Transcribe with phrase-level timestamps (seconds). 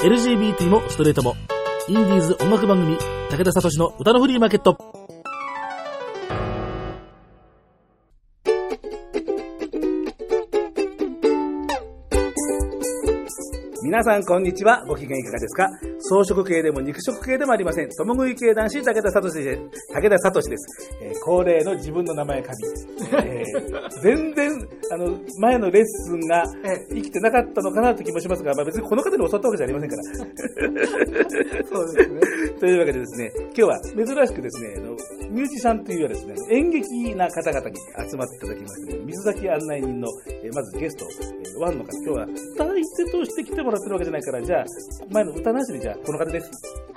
[0.00, 1.34] LGBT もストレートも。
[1.88, 2.96] インディーズ音楽番組、
[3.30, 4.76] 武田聡の歌のフリーマーケット。
[13.82, 14.84] 皆さん、こんにちは。
[14.86, 15.66] ご機嫌いかがですか？
[15.98, 17.88] 草食系でも肉食系でもありません。
[17.90, 19.56] 共食い系男子、武田聡で
[19.94, 20.90] 武田聡です。
[21.02, 22.56] えー恒例の自分の名前神。
[23.26, 23.37] えー
[24.02, 26.44] 全然、あの、前のレッスンが
[26.90, 30.02] 生きてなかったのかなという気もしますが、まあ別にこの方に教わったわけじゃありませんから。
[31.66, 32.20] そうですね。
[32.60, 34.96] というわけでですね、今日は珍しくですね、あの
[35.30, 37.76] ミュージシャンというよりはですね、演劇な方々に
[38.10, 40.08] 集まっていただきまして、ね、水崎案内人の、
[40.42, 44.64] えーまずゲスト、えーワンの方、今日は歌い手として来てもらってるわけじゃないから、じゃあ、
[45.10, 46.50] 前の歌なしで、じゃあ、この方です。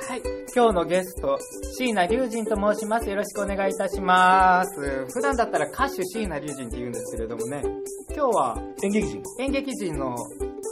[0.07, 0.21] はい。
[0.53, 1.37] 今日のゲスト、
[1.77, 3.09] 椎名隆人と申します。
[3.09, 5.05] よろしくお願いいたします。
[5.13, 7.61] 普段だったら歌手椎名隆人って言うんですけれどもね、
[8.09, 9.23] 今日は演劇人。
[9.39, 10.15] 演劇人の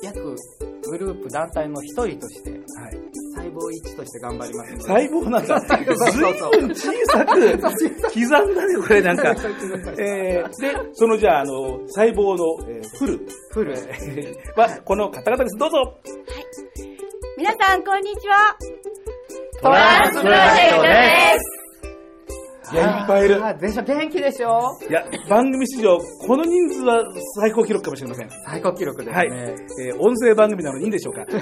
[0.04, 0.36] 約
[0.90, 2.60] グループ団体の一人として、はい。
[3.36, 4.84] 細胞一として頑張りますので。
[4.84, 9.32] 細胞なんか、そうそうずいぶん小さく刻んだね、これなんか。
[10.00, 13.20] えー、で、そのじゃあ、あの、細胞の、えーフル
[13.52, 13.74] フル。
[14.56, 15.58] は、この方々です。
[15.58, 15.98] どうぞ
[17.38, 18.58] 皆さん、こんにちは。
[19.62, 21.59] トランスプロジェクトです。
[22.72, 23.44] いや、いっぱいいる。
[23.46, 24.78] あでしょ、元気でしょ？
[24.90, 27.04] いや、番組史上、この人数は
[27.40, 28.30] 最高記録かもしれません。
[28.46, 29.56] 最高記録ですはい、ね。
[29.88, 31.26] えー音声番組なのにいいんでしょうか？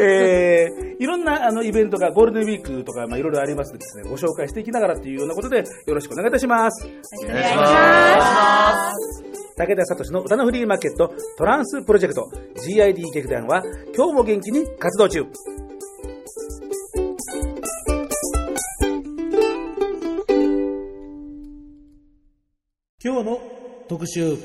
[0.00, 6.86] えーいろんなあのイベントがゴールデンウィークとか、まあ、いろいろありますのでですね、ご紹介していきながらというようなことで、よろしくお願いいたします。
[7.24, 9.24] お願いします。
[9.56, 12.28] 武田聡の歌のフリーマーケットトランスプロジェクト
[12.66, 13.62] GID 劇団は
[13.96, 15.24] 今日も元気に活動中。
[23.02, 23.40] 今日の
[23.88, 24.36] 特集。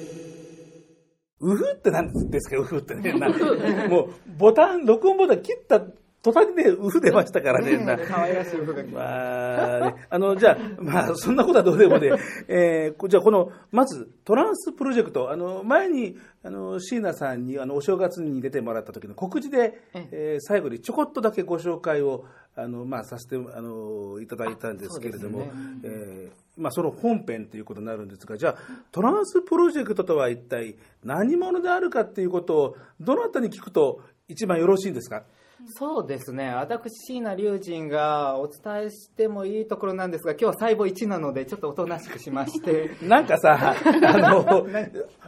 [1.41, 3.11] うふってなんですか、うふってね。
[3.19, 3.27] な
[3.89, 5.81] もう、ボタン、録音ボタン切った
[6.21, 7.77] 途端にね、うふ出ましたからね。
[7.77, 12.11] な 可愛らしい服が来てまあ、ね、あの、じゃあ、まあ、そんなことはどうでもね、
[12.47, 22.23] えーこじゃあ、この、まず、トランスプロジェクト、あの、前に、あの、椎名さんに、あの、お正月に出てもらった時の告知で、えー最後にちょこっとだけご紹介を、
[22.55, 28.55] あの、まあ、させて、あの、いただいたんですけれども、あそうえーまあ、その本編ということになるんですが、じゃあ、
[28.91, 35.23] トランスプロジェクトとは一体何者であるかっていうことを、どなたに聞くと一番よろしいんですか？
[35.67, 36.53] そうですね。
[36.53, 42.91] 私椎名隆人がお伝えしてもいいところなんですが今日は細胞1なのでちょっとおとなしくしまして。
[43.01, 44.67] なんかさ、あの、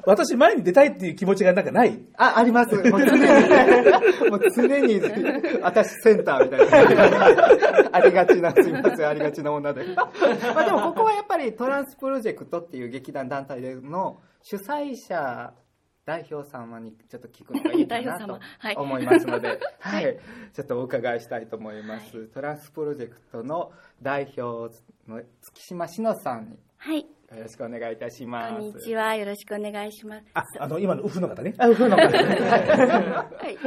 [0.05, 1.99] 私前に出たいっていう気持ちがなんかない？
[2.17, 2.75] ああります。
[2.75, 3.21] もう常に。
[4.29, 5.01] もう常に
[5.61, 7.89] 私センターみたいな。
[7.91, 9.07] ありがちなすいません。
[9.07, 9.85] ありがちな女で。
[9.95, 10.11] ま
[10.59, 15.53] あでもここはやっぱりトランスプロジェクトっていう劇団団体での主催者
[16.07, 20.17] 代表様にちょっと聞くのがいいかな 代表と様はい思いますので、 はい、
[20.53, 22.27] ちょっとお伺いしたいと思います。
[22.27, 24.73] トランスプロジェクトの代表
[25.05, 26.99] の月島志乃さんにはい。
[26.99, 27.07] よ
[27.43, 28.53] ろしくお願いいたします。
[28.53, 29.15] こんにちは。
[29.15, 30.23] よろしくお願いします。
[30.33, 31.53] あ、あの、今のウフの方ね。
[31.57, 32.09] あ、ふうの方 は
[33.49, 33.57] い。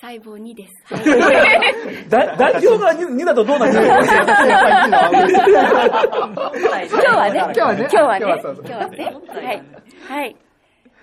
[0.00, 2.08] 細胞2です。
[2.08, 4.00] だ代表が 2, だとどうなんですは
[6.80, 7.40] い今日はね。
[7.40, 8.24] 今日はね今日はね。
[8.24, 9.16] 今日はね。
[9.28, 9.62] はい。
[10.08, 10.36] はい。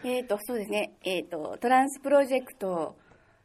[0.10, 0.98] えっ、と、そうですね。
[1.04, 2.98] えっ、と、トランスプロジェクト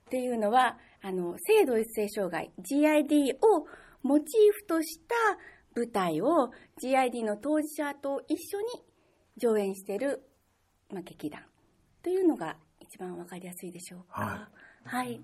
[0.06, 3.66] っていうのは、あの、性同一性障害、GID を
[4.02, 5.14] モチーフとした
[5.74, 8.84] 舞台を GID の当事者と一緒に
[9.36, 10.22] 上演している、
[10.88, 11.42] まあ、劇団
[12.00, 14.48] というのが一番わかりやすいでしょうか。
[14.84, 15.20] はい。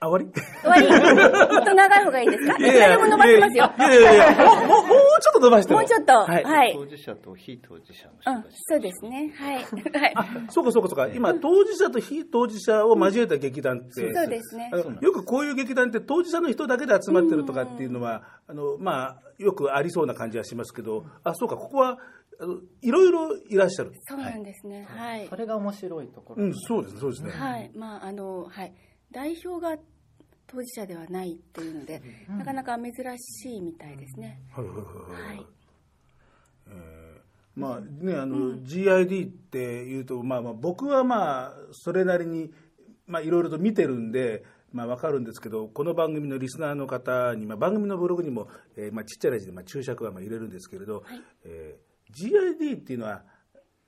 [0.00, 0.42] あ、終わり？
[0.62, 1.52] 終わり。
[1.54, 2.54] もっと長い方がいいですか？
[2.56, 3.72] いくらでも伸ばせますよ。
[3.76, 4.86] いやいやいや、もう、もう、もう
[5.20, 6.12] ちょっと伸ばしてもうちょっと。
[6.12, 6.42] はい。
[6.44, 6.72] はい。
[6.74, 9.32] 当事者と非当事者のうん人たち、そうですね。
[9.36, 9.54] はい。
[9.56, 10.14] はい。
[10.48, 11.08] そうかそうかそうか。
[11.08, 14.70] 今、当事者と非当事者を交えた劇団って、そうですね
[15.02, 21.98] よくこういう劇団って当事者の人だけで集まってるとかっていうのは、あの、まあ、よくありそうな感じはしますけど、あ、そうか、ここは、
[22.42, 23.92] あのいろいろいらっしゃる。
[24.08, 24.86] そうなんですね。
[24.88, 25.36] はいそ。
[25.36, 26.44] れが面白いところ。
[26.44, 27.30] うん、そうですね、そうですね。
[27.32, 27.70] はい。
[27.74, 28.72] まあ、あの、はい。
[29.10, 29.76] 代表が
[30.46, 34.40] 当事者ではないっていうので、なかなか珍しいみたいですね。
[34.52, 35.46] はいはいはいはいはい。
[37.56, 42.50] まあね、あの、GID っていうと、まあまあ、僕はまあ、それなりに、
[43.06, 51.02] まあ、いろいろと見てるんで、まあ、わかるんですけど、この番組のリスナーの方に、まあ、番組のブログにも、えーまあ、ちっちゃな字で、まあ、注釈はまあ入れるんですけれど、
[51.44, 53.22] えー GID っていうのは、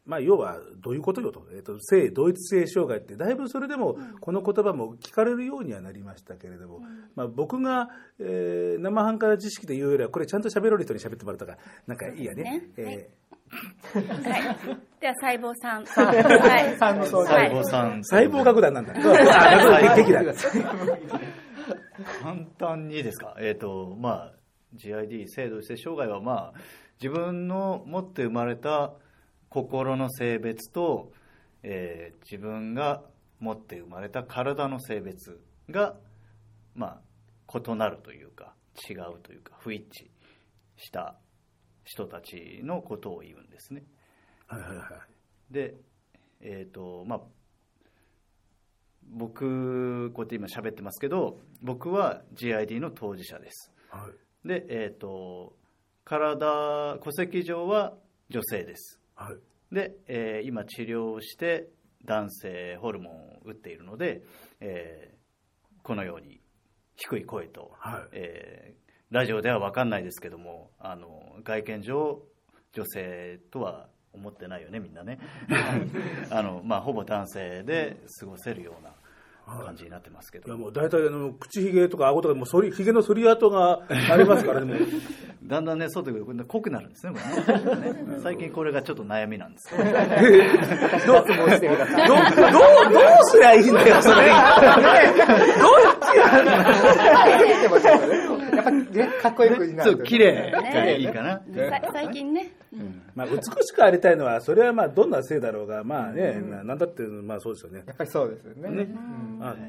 [0.04, 6.80] まあ、要はどういうことよと,、えー、と性同一性障害ってだいぶそれでもこの言葉も聞かれるようにはなりましたけれども、
[7.14, 7.88] まあ、僕が、
[8.18, 12.68] えー生半可な知識で言うよりはこれちゃんと喋れる人に喋ってもらったからなんかいいやね。
[12.76, 12.86] えー。
[12.86, 13.22] はい。
[15.00, 15.84] では、細胞さん。
[15.86, 16.76] はい。
[16.78, 17.50] さんの相談はい。
[17.50, 18.94] 細胞さん、細胞楽団なん だ。
[22.22, 24.34] 簡単にですか、えーとまあ、
[24.74, 26.60] GID 性同一性障害は、まあ、
[27.00, 28.94] 自分の持って生まれた
[29.52, 31.12] 心の性別と、
[31.62, 33.02] えー自分が
[33.38, 35.96] 持って生まれた体の性別が、
[36.74, 37.00] ま
[37.46, 38.54] あ、異なるというか
[38.88, 40.06] 違うというか不一致
[40.76, 41.16] した
[41.84, 43.82] 人たちのことを言うんですね。
[44.46, 44.84] はいはいは
[45.50, 45.52] い。
[45.52, 45.74] で、
[46.40, 47.20] えーとまあ、
[49.10, 54.08] 僕こうやって今喋ってますけど僕は GID の当事者ですは
[54.44, 54.48] い。
[54.48, 55.56] で、えー、と
[56.04, 57.94] 体戸籍上は
[58.30, 59.74] 女性ですはい。
[59.74, 61.68] で、えー今治療をして
[62.04, 64.22] 男性ホルモンを打っているので、
[64.60, 65.22] えー
[65.82, 66.40] このように
[66.94, 68.02] 低い声と、はい。
[68.12, 68.82] えー
[69.12, 72.22] ラジオでは分かんないですけどもあの外見上
[72.72, 75.18] 女性とは思ってないよねみんなね。
[76.30, 78.94] あの、まあ、ほぼ男性で過ごせるような
[79.46, 84.78] 感じになってますけど、いやもう大体あの口ひげとか顎とかもうそりひげの剃り跡がありますからね
[85.44, 87.18] だんだんね外が濃くなるんですねこ
[87.52, 87.92] れね。
[87.92, 89.68] ね 最近これがちょっと悩みなんです。
[89.68, 89.84] けど
[91.14, 92.08] 脱毛してください。
[92.08, 92.24] どどう
[92.92, 94.22] どうすりゃいいんだよそれ。
[97.62, 99.92] でもちょっとねやっぱねかっこよくなる。
[99.92, 100.50] そう綺麗。
[100.50, 102.52] がねいいかな、さ最近ね。
[103.14, 107.82] まあ美しくありたいのはそれはまあどんな性だろうがまあね、ななんだってまあそうですよね。
[107.86, 108.88] やっぱりそうですよね。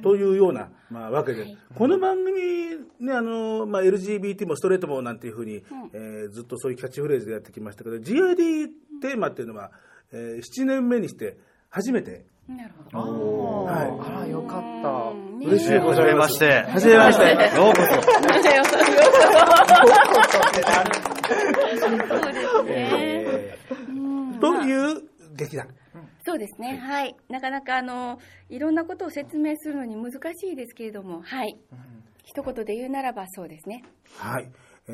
[0.02, 2.42] というような、まあ、わけで、この番組、
[3.00, 5.64] ねあのまあ、LGBT もストレートもなんていうふうに、
[5.94, 8.70] えーずっとそういうキャッチフレーズでやってきましたけど GID
[9.02, 9.72] テーマっていうのは、
[10.12, 11.38] えー7年目にして
[11.70, 13.70] 初めてなるほど。
[13.70, 15.48] あら、よかった。
[15.48, 17.26] 嬉しいごはじめましてはじめまして
[17.58, 17.84] ようこそ
[21.82, 22.70] そうですね。
[22.70, 23.58] え
[23.90, 25.02] うんーという
[25.36, 25.68] 劇団
[26.26, 26.78] そうですね。
[26.78, 27.16] はい。
[27.30, 28.20] なかなかあの
[28.50, 31.58] いろんなことを説明するのに難しいですけれども、はい。
[32.24, 33.84] 一言で言うならばそうですね。
[34.18, 34.50] はい、
[34.88, 34.92] え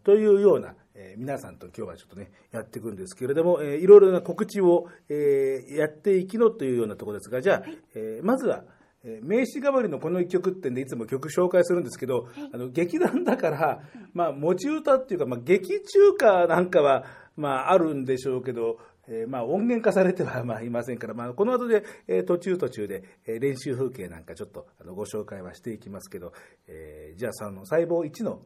[0.00, 7.62] ーというような、えー皆さんと今日はちょっとねやっていくんですけれども、えーいろいろな告知を、えーやっていきのというようなところですがじゃあ、
[7.94, 8.64] えーまずは
[9.04, 13.80] えー名刺代わりのこの一曲ってんでいつも曲紹介するんですけど、あの劇団だから、
[14.12, 17.04] まあ、持ち歌っていうか、まあ、劇中歌なんかは、
[17.36, 26.32] まあ、あるんでしょうけど、えーまあ、音源化されてはまあいませんから、まあ、この後で、えー途中途中で、えー練習風景なんかちょっとあのご紹介はしていきますけど、
[26.66, 28.42] えーじゃあその細胞1の、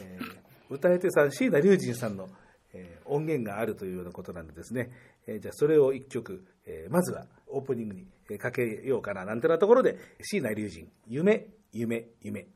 [0.00, 2.28] えー歌い手さん椎名龍神さんの、
[2.72, 4.90] えー音源があるというようなことなんでですね、
[5.26, 12.46] えーじゃあそれを1曲、えーまずはオープニングにかけようかななんてなところで椎名龍神「夢夢夢」夢。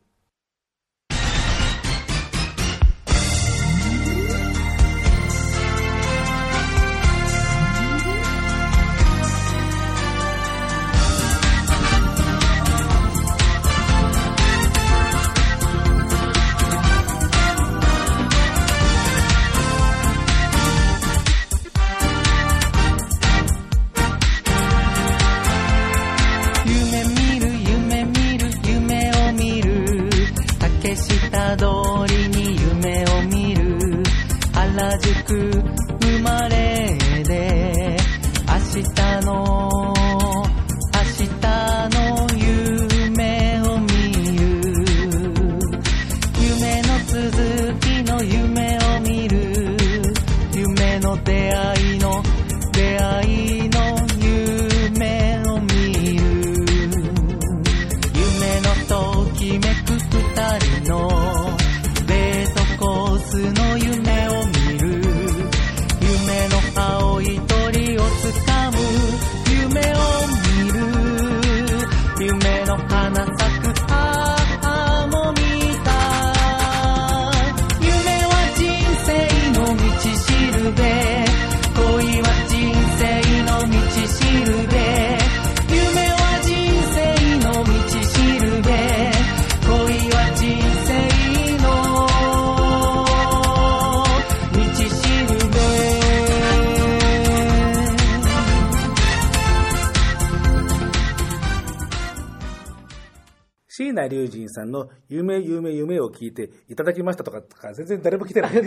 [104.58, 108.50] さんの夢夢夢を聞いていただきましたとか、とか全然誰も来てない。
[108.58, 108.60] 聞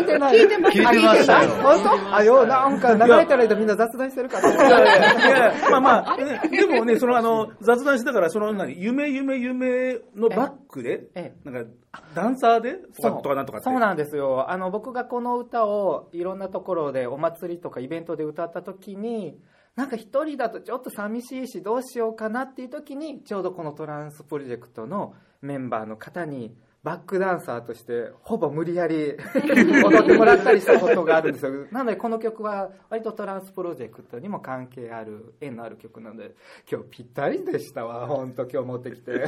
[0.00, 0.38] いてない。
[0.38, 2.14] 聞いて聞いてましたよ本当？
[2.14, 4.50] あ、よ、なんか流れてる間みんな雑談してるから。
[4.52, 11.70] いやまあまあ、ねでもね、そのあの、雑談してたから、その何、夢夢夢のバックでええ、なんか、
[12.14, 12.74] ダンサーで？
[12.74, 13.60] とか、とかなんとか。
[13.60, 14.50] そうなんですよ。
[14.50, 19.38] あの僕がこの歌をいろんなところでお祭りとかイベントで歌った時に
[19.78, 26.52] なんか一人だとちょっと寂しいしどうしようかなっていう時にちょうどこのトランスプロジェクトのメンバーの方に
[26.84, 36.34] バックダンサーとしてほぼ無理やり踊ってもらったりしたことがあるんですよ なのでこの曲は割とトランスプロジェクトにも関係ある縁のある曲なので
[36.70, 39.12] 今日ぴったりでしたわ本当今日持ってきて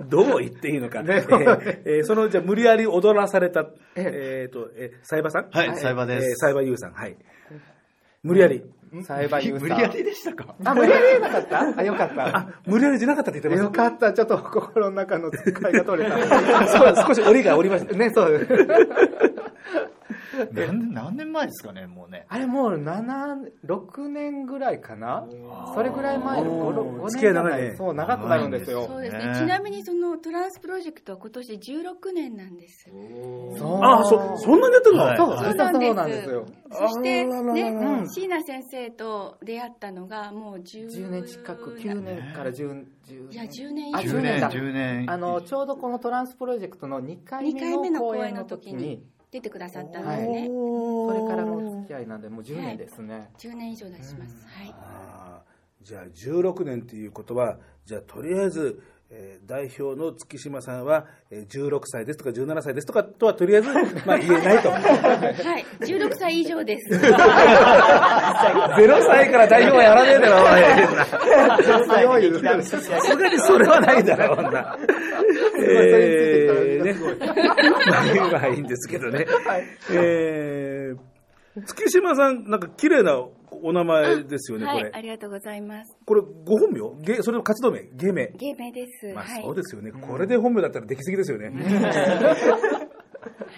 [0.00, 1.02] どう言っていいのか。
[1.02, 5.50] ねえーえーその、じゃあ無理やり踊らされた、ええっと、えー、サイバさん？
[5.50, 6.26] はい、サイバーです。
[6.30, 6.92] えーサイバユウさん。
[6.94, 7.16] はい。
[8.22, 8.64] 無理やり。
[9.04, 10.54] サイバーユーさん無理やりでしたか？
[10.64, 11.74] あ無理やりなかった？
[11.76, 12.36] あよかった。
[12.36, 16.66] あ、無理やりじゃなかったって言ってますよかった、ちょっと心の中の使いが取れた。
[16.68, 17.94] そう少し折りが折りました。
[17.96, 18.46] ね、そう。
[20.52, 22.26] 何何年前ですかね、もうね。
[22.28, 25.26] あれもう7、6年ぐらいかな？
[25.74, 27.74] それぐらい前の5、6 5年付き合い長いね。
[27.76, 28.86] そう、長くなるんですよ。
[28.86, 29.26] そうですね。
[29.26, 29.34] ね。
[29.36, 32.90] ちなみにそのトランスプロジェクトは今年16年なんです。
[33.58, 33.80] そう。
[33.82, 35.84] あ、そ、そんなにやってるの、はいそう、そうなんです。
[35.84, 36.46] そうなんですよ。
[36.72, 38.08] そしてねう、ん。
[38.08, 44.10] 椎名先生と出会ったのがもう10 10年近く、9年から10、10いや10年以あ上。
[44.10, 45.10] 10 10年だ10年。
[45.10, 50.46] あの、ちょうどこのトランスプロジェクトの2回2目回目のの公演の時に、出てくださったんはいですね。
[50.48, 53.30] それからのお付き合いなんで、もう10年ですね。
[53.38, 54.46] 10年以上出します。
[54.46, 54.74] はい。
[55.82, 58.82] じゃあ16年っていうことは、じゃあとりあえず、
[59.12, 63.68] えー代表の月島さんは、えー16歳ですとか17歳ですとかとはとりあえず、
[64.06, 64.70] まあ、言えないと。
[64.70, 64.78] は
[65.58, 65.64] い。
[65.80, 66.90] 16歳以上です。
[66.94, 67.00] 0
[69.02, 70.86] 歳から代表はやらねえだろ、お前。
[72.62, 74.78] さすがにそれはないだろ、女。
[75.62, 76.94] えー、ね。
[77.86, 79.26] まあ、まあいいんですけどね。
[79.92, 83.24] えー、月島さん、なんか綺麗な
[83.62, 84.84] お名前ですよね、はい。
[84.84, 85.02] あこれ。
[85.02, 85.96] りがとうございます。
[86.04, 86.80] これ、ご本名？
[87.02, 87.82] 芸それの活動名？
[87.94, 88.28] 芸名？
[88.36, 89.12] 芸名です。
[89.14, 89.42] まあ、はい。
[89.42, 89.92] そうですよね。
[89.92, 91.46] これで本名だったらできすぎですよね。
[91.46, 91.56] はい。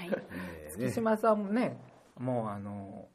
[0.09, 1.76] えーね月島さんもね、
[2.18, 3.06] もうあの、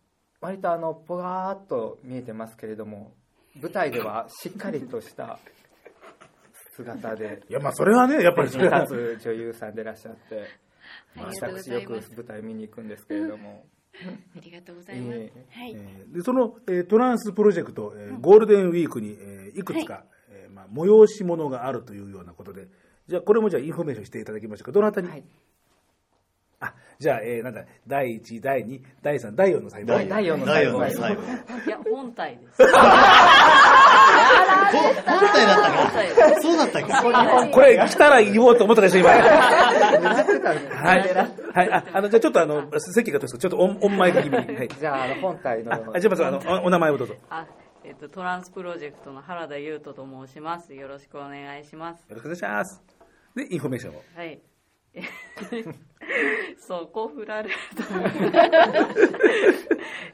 [0.42, 3.16] 割とあの、ぽわーっと見えてますけれども、
[3.60, 5.40] 舞台ではしっかりとした
[6.78, 8.48] 姿で、いや、まあ、それはね、やっぱり。
[8.48, 10.46] 立つ女優さんでいらっしゃって、
[11.16, 11.92] ありがとうご私よく。
[12.16, 13.66] 舞台見に行くんですけれども、
[14.38, 15.18] ありがとうございます。
[15.18, 15.32] いえ。
[15.50, 15.74] はい。
[15.76, 22.68] えーでその、えートランスプロジェクト、えーゴールデンウィークに、えーいくつか、えーまあ、催し物があるというようなことで、
[23.08, 24.72] じゃあ、これもじゃあ、インフォメーションしていただきましょうか。
[24.74, 25.24] どなたに、はい。
[25.24, 25.24] あ、
[27.00, 29.94] じゃあ、えーなんだ、第1、第2、第3、第4の最後。
[29.94, 31.22] 第第四の第最後四の最後。
[31.66, 32.64] いや、本体です。
[32.68, 32.74] 本
[35.30, 39.12] 体だったっけそうだったっけこれ、来たら言おうと思ったでしょ、今。
[39.12, 41.00] 狙ってたんですはい。
[41.54, 41.72] はい。
[41.72, 44.58] あ、あの、じゃあ、ちょっとあの、席がとすちょっとオン、オンマイク気味に。
[44.58, 44.68] はい。
[44.68, 47.16] じゃあ、あの本体のあ、じゃあ、まず、あの、おお名前をどうぞ。
[47.84, 50.74] えっと、トランスプロジェクトの原田優斗と申します。
[50.74, 52.04] よろしくお願いします。
[52.10, 52.84] ろしくお願いします。
[53.36, 54.02] で、インフォメーションを。
[54.16, 54.42] はい。
[56.58, 57.84] そう、こう振られると。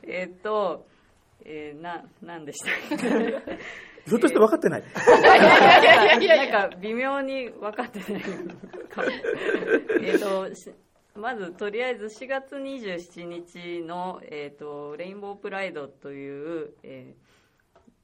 [0.08, 0.86] えっと、
[1.46, 2.60] えー、な、なんでし
[2.90, 3.08] たっけ？
[4.06, 4.84] ひょっとして分かってない。
[4.84, 8.24] なんか微妙に分かってない。
[10.02, 10.74] えっと、し
[11.16, 17.16] まずとりあえず4月27日の、えっとレインボープライドという、え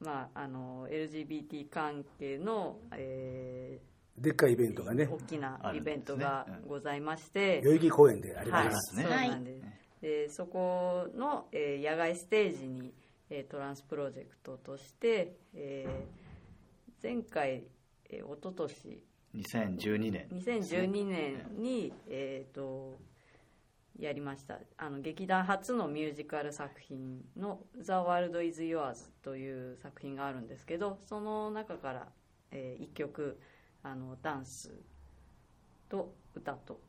[0.01, 3.81] ーまあ、あの LGBT 関係の、え
[4.21, 5.05] でっかいイベントがね。
[5.05, 8.95] ー、大きなイベントがございまして、代々木公園でありはい、ます。
[8.95, 9.03] ね。
[9.03, 9.65] そうなんです。
[10.01, 12.93] でそこの、えー野外ステージに、
[13.29, 16.29] えートランスプロジェクトとして、えー
[17.01, 17.63] 前回、
[18.09, 19.01] えー、一昨年。
[19.35, 20.27] 2012年。
[20.33, 22.99] 2012年に、えー、と
[23.97, 24.59] やりました。
[24.77, 32.07] あの劇団初のミュージカル作品の「The World is Yours」という作品があるんですけどその中から、
[32.51, 33.39] え1曲
[33.83, 34.71] あのダンス
[35.89, 36.79] と歌と、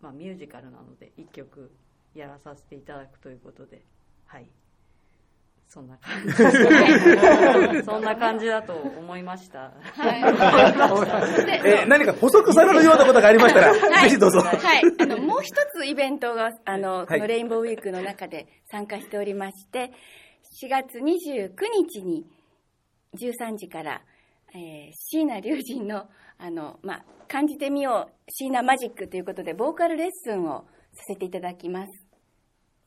[0.00, 1.70] まあ、ミュージカルなので1曲
[2.14, 3.82] やらさせていただくということで
[4.26, 4.46] はい。
[5.68, 6.32] そんな感じ
[7.84, 9.72] そんな感じだと思いました。
[11.64, 14.10] えー何か補足されるようなことがありましたら、はい。
[14.10, 14.40] ぜひどうぞ。
[14.40, 14.58] はい。
[15.00, 17.06] あの、もう一つイベントが、あの、はい。
[17.06, 19.92] このレインボーウィークの中で参加しておりまして、
[20.62, 21.54] 4月29
[21.88, 22.26] 日に
[23.14, 24.02] 13時から、
[24.54, 32.06] えー椎名龍神の、あの、まあ、感じてみよう、椎名マジックということで、ボーカルレッスンをさせていただきます。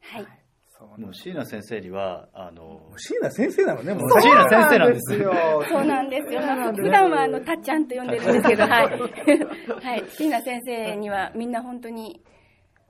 [0.02, 0.46] はい。
[0.78, 5.34] そうもう椎名先生にはあの椎名先生なのね、もう椎名先生なんですよ。
[5.70, 6.42] そうなんですよ。
[6.42, 8.88] まあ普段はあのたっちゃんと呼んでるんですけど、はい。
[9.82, 10.04] はい。
[10.10, 12.22] 椎名先生にはみんな本当に、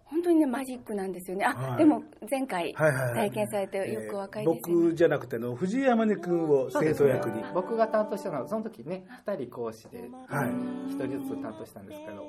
[0.05, 1.45] 本当にね、マジックなんですよね。
[1.45, 1.77] あ、はい。
[1.79, 3.13] でも前回はいはいはい。
[3.29, 4.83] 体験されてよくお若いですよね。
[4.83, 10.49] 僕じゃなくてあの藤井山根君を生徒役に、僕が担当したのは、その時ね、二人講師で、はい。
[10.89, 12.23] 一人ずつ担当したんですけど、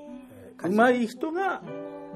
[0.69, 1.63] 上手い人が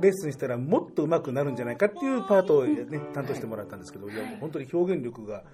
[0.01, 4.17] レッスンしたらもっと上手くなるんじゃないかっていうパートを、ね、担当してもらったんですけど、い。
[4.17, 5.45] やもう本当に表現力が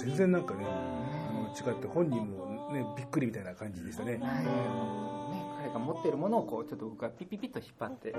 [0.00, 4.18] 全然なんかねあの違って本人も、ね、びっくりみたいな感じでしたね。
[4.18, 4.20] ね、
[5.66, 8.14] 彼が持っているものをこうちょっと僕がピッピッピッと引っ張って、ね、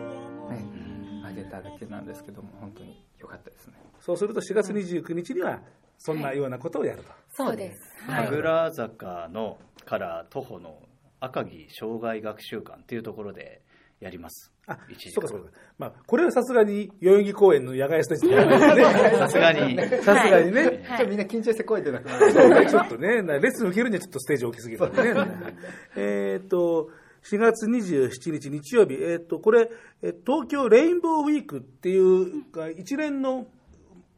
[1.25, 5.61] あげただけなんですけども本当に良かったですねそうすると4月29日には
[5.97, 7.11] そんなようなことをやると。
[7.31, 7.79] そうです。
[8.07, 8.27] はい。
[8.27, 10.77] 神楽坂のから徒歩の
[11.19, 13.63] 赤城障害学習館っていうところで
[13.99, 15.51] やりますあ一時そうかそうか。
[15.79, 19.17] まあ、これはさすがに代々木公園の野外ステージでやるんですね。
[19.17, 20.61] さすがにさすがにね。
[20.61, 25.55] はいちょっとみんな緊張して声出なくなるちょっとね、なレッスン受けるにはちょっとステージ大きすぎるね。
[25.95, 26.89] えっと、
[27.29, 29.69] 4月27日日曜日、えっ、と、これ、
[30.01, 33.48] え東京レインボーウィークっていうか一連の、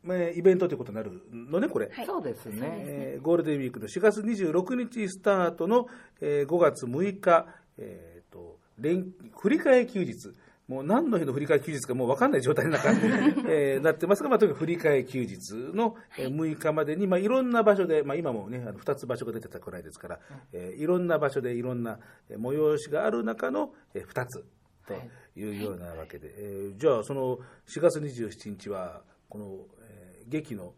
[0.06, 1.90] えーイベントということになるのね、これ。
[1.92, 2.06] はい。
[2.06, 2.60] そうですね。
[2.62, 5.88] えーゴールデンウィークの4月26日スタートの、
[6.22, 7.48] えー5月6日、
[7.78, 10.32] えーと連振り替え休日、
[10.70, 13.00] もう何の日の振り替え休日かもう分かんない状態の中に、
[13.50, 20.20] えーなってますが、まあ、とにかく振り替え休日のえー6日までに、まあ、いろんな場所で、まあ、今もね、あの2つ場所が出てたくらいですから、
[20.54, 22.00] えーいろんな場所でいろんな
[22.30, 24.46] えー催しがある中のえー2つ
[24.88, 24.94] と
[25.36, 30.76] いうようなわけで、えーじゃあ、その4月27日は、この、えー劇の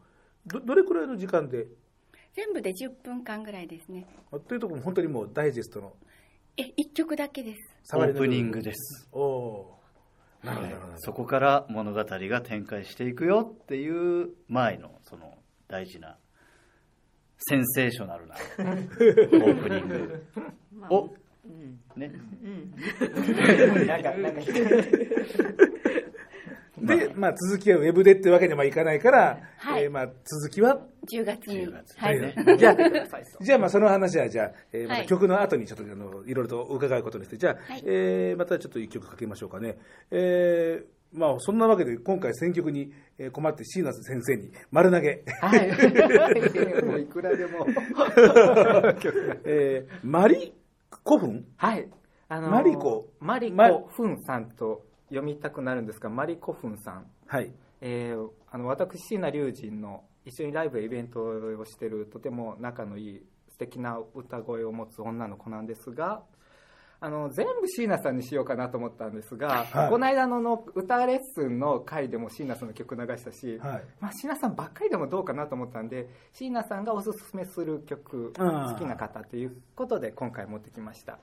[0.48, 1.68] どどれくらいの時間で？
[2.34, 4.08] 全部で10分間ぐらいですね。
[4.48, 5.94] というところも本当にもうダイジェストの
[6.56, 7.96] え、1曲だけです。
[7.96, 9.10] オープニングです。
[9.12, 9.81] おお
[10.98, 16.18] そこから物語が展開していくよっていう前のその大事な
[17.38, 20.26] センセーショナルな オープニング。
[20.74, 21.80] まあをうん。
[21.96, 22.12] ね。
[23.88, 24.42] なんかなんか
[26.86, 29.84] で、まあ、続きはウェブでってわけにはいかないから、はい。
[29.84, 30.78] えーまあ、続きは
[31.12, 31.68] 10月に。
[31.68, 32.20] 10月はい。
[32.20, 32.76] ねじゃあ
[33.44, 35.08] じゃあまあその話はじゃあ、えーまたはい。
[35.08, 37.84] 曲の後にちょっとあのいろいろと伺うことにしてじゃあ、はい。
[37.86, 39.78] えーまたちょっと一曲かけましょうかね。
[40.12, 45.68] えーまあ、そんなわけで今回選曲にえー困って椎名先生に丸投げ、はい。
[46.86, 47.68] もういくらでも。
[49.46, 50.54] えーマリ
[51.06, 51.88] 古墳はい。
[52.30, 53.10] あのマリコ。
[53.20, 57.06] マリまコフンさんと読みたくなるんですがマリコフンさん。
[57.28, 57.54] はい。
[57.82, 66.22] えーあの私椎名龍神の一緒にライブやイベントをしてるとても仲のいい素敵な歌声を持つ女の子なんですが
[67.04, 69.90] あの全部椎名さんにしようかなと思ったんですが、はい。
[69.90, 73.84] この間のの歌レッスンの回でも椎名さんの曲流したし、はい。
[74.00, 81.18] まあ、椎名さんばっかりでもどうかなと思ったんで椎名さんがおすすめする曲好きな方ということで今回持ってきました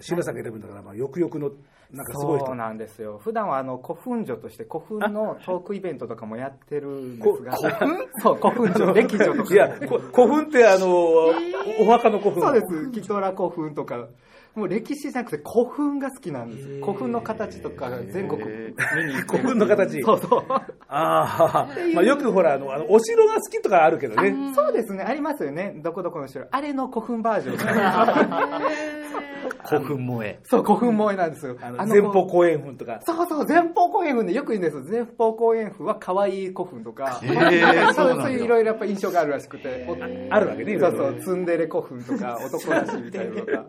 [0.00, 1.50] 椎名さんが選ぶんだから、まあ、よくよくの
[1.92, 2.46] なんかすごい人。
[2.46, 3.18] そうなんですよ。
[3.22, 7.56] 普段はあの古墳女として古墳のトークイベントとかもやってるんですが。
[7.56, 11.32] こ古そう古墳女歴女とかいやこ古墳ってあの、お
[11.80, 12.42] お墓の古墳。
[12.42, 12.90] そうです。
[12.90, 14.08] キトラ古墳とか。
[14.56, 16.66] もう歴史じゃなくて古墳が好きなんです。
[16.80, 18.40] 古墳の形とか全国。
[19.28, 20.00] 古墳の形。
[20.02, 20.44] そうそう。
[20.48, 24.54] ああ、まあ、よくほらあのあのお城が好きとかあるけどね。
[24.54, 25.04] そうですね。
[25.04, 25.74] ありますよね。
[25.84, 26.46] どこどこの城。
[26.50, 27.56] あれの古墳バージョン
[29.64, 30.38] 古墳萌え。
[30.44, 31.56] そう古墳萌えなんですよ。
[31.60, 33.00] あの前方後円墳とか。
[33.02, 34.84] そうそう前方後円墳でよく言うんですよ。
[34.88, 39.86] 前方後円墳は可愛い古墳とか、へー そういういろいろやっぱ印象があるらしくて。
[39.88, 39.96] お
[40.30, 43.64] あるわけねそうそうツンデレ古墳とか男らしいみたいなのが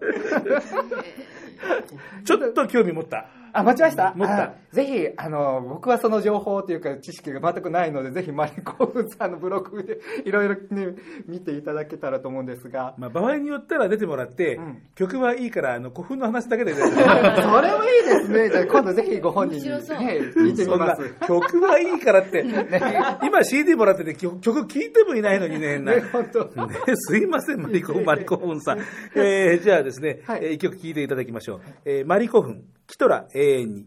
[2.25, 3.27] ちょっと興味持った。
[3.53, 4.13] あ待ちました？
[4.15, 4.43] 持った。
[4.43, 10.93] あぜひあの僕はその情報というか知識が全くないのでぜひマリコフさんのブログで いろいろね
[11.25, 12.93] 見ていただけたらと思うんですが。
[12.99, 14.77] まあ、場合によったら出てもらって、うん。
[14.95, 16.73] 曲はいいからあの古墳の話だけで。
[16.73, 18.49] 出 てそれもいいですね。
[18.51, 21.13] じゃあ今度ぜひご本人に、ね、聞いてみます。
[21.25, 22.45] 曲はいいからって、
[23.23, 25.93] 今 CD もらってて曲曲聴いてもいないのにねな。
[25.95, 26.43] ね本当。
[26.67, 28.79] ねすいませんマリコマリコフンさん、
[29.15, 30.39] えーじゃあですね、はい。
[30.43, 31.46] えー一曲聴いていただきましょう、
[31.85, 33.85] えーマリコフンキトラ永遠に。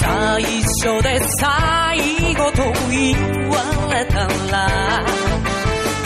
[0.00, 3.14] 最初で最後と言
[3.48, 3.56] わ
[3.92, 5.06] れたら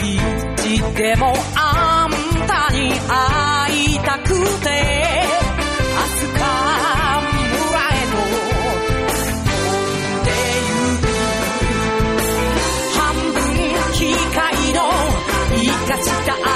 [0.03, 0.19] い
[0.55, 2.11] つでもあん
[2.47, 4.29] たに会いたく
[4.63, 5.04] て。
[16.05, 16.54] 分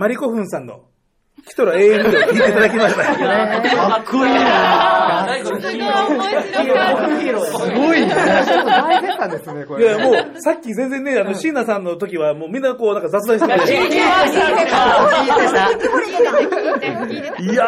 [0.00, 0.86] マリコフンさんの、
[1.46, 3.04] キトラ AM を聞いていただきました。
[3.04, 4.32] かっこいい。
[4.32, 5.62] なすごい。
[5.62, 5.70] す
[7.70, 8.14] ごいね。
[8.14, 9.84] 大絶賛ですね、これ。
[9.84, 13.74] いや、もう、さっき全然ね、あの、椎名さんの時は、もうみんなこう、なんか雑談してました。
[17.42, 17.66] いや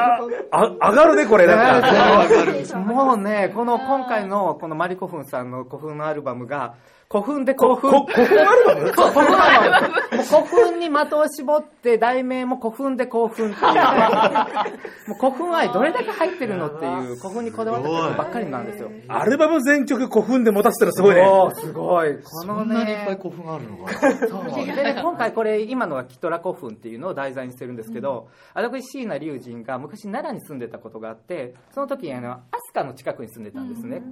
[0.53, 2.79] あ、上がるね、これ、なんか。
[2.79, 6.77] もうね、この今回のこのマリコフンさんの古墳のアルバムが、
[7.13, 7.91] 古墳で古墳。
[7.91, 9.95] こ古墳アルバムそう古墳アルバム。
[10.23, 13.75] 古墳に的を絞って、題名も古墳で興奮っていう。
[13.75, 18.91] もう古墳愛どれだけ入ってるのっていう、古墳にこだわった曲ばっかりなんですよ。
[19.09, 21.23] アルバム全曲古墳で持たせたらすごいね。
[21.57, 22.15] すごい。
[22.23, 23.93] このそんなにいっぱいね、古墳あるのか。
[24.29, 34.03] そうでね、今回これ、今のがキトラ古墳っていうのを題材にしてるんですけど、私、椎名龍神が昔奈良に住んでたことがあって、その時にあの、飛鳥の近くに住んでたんですね。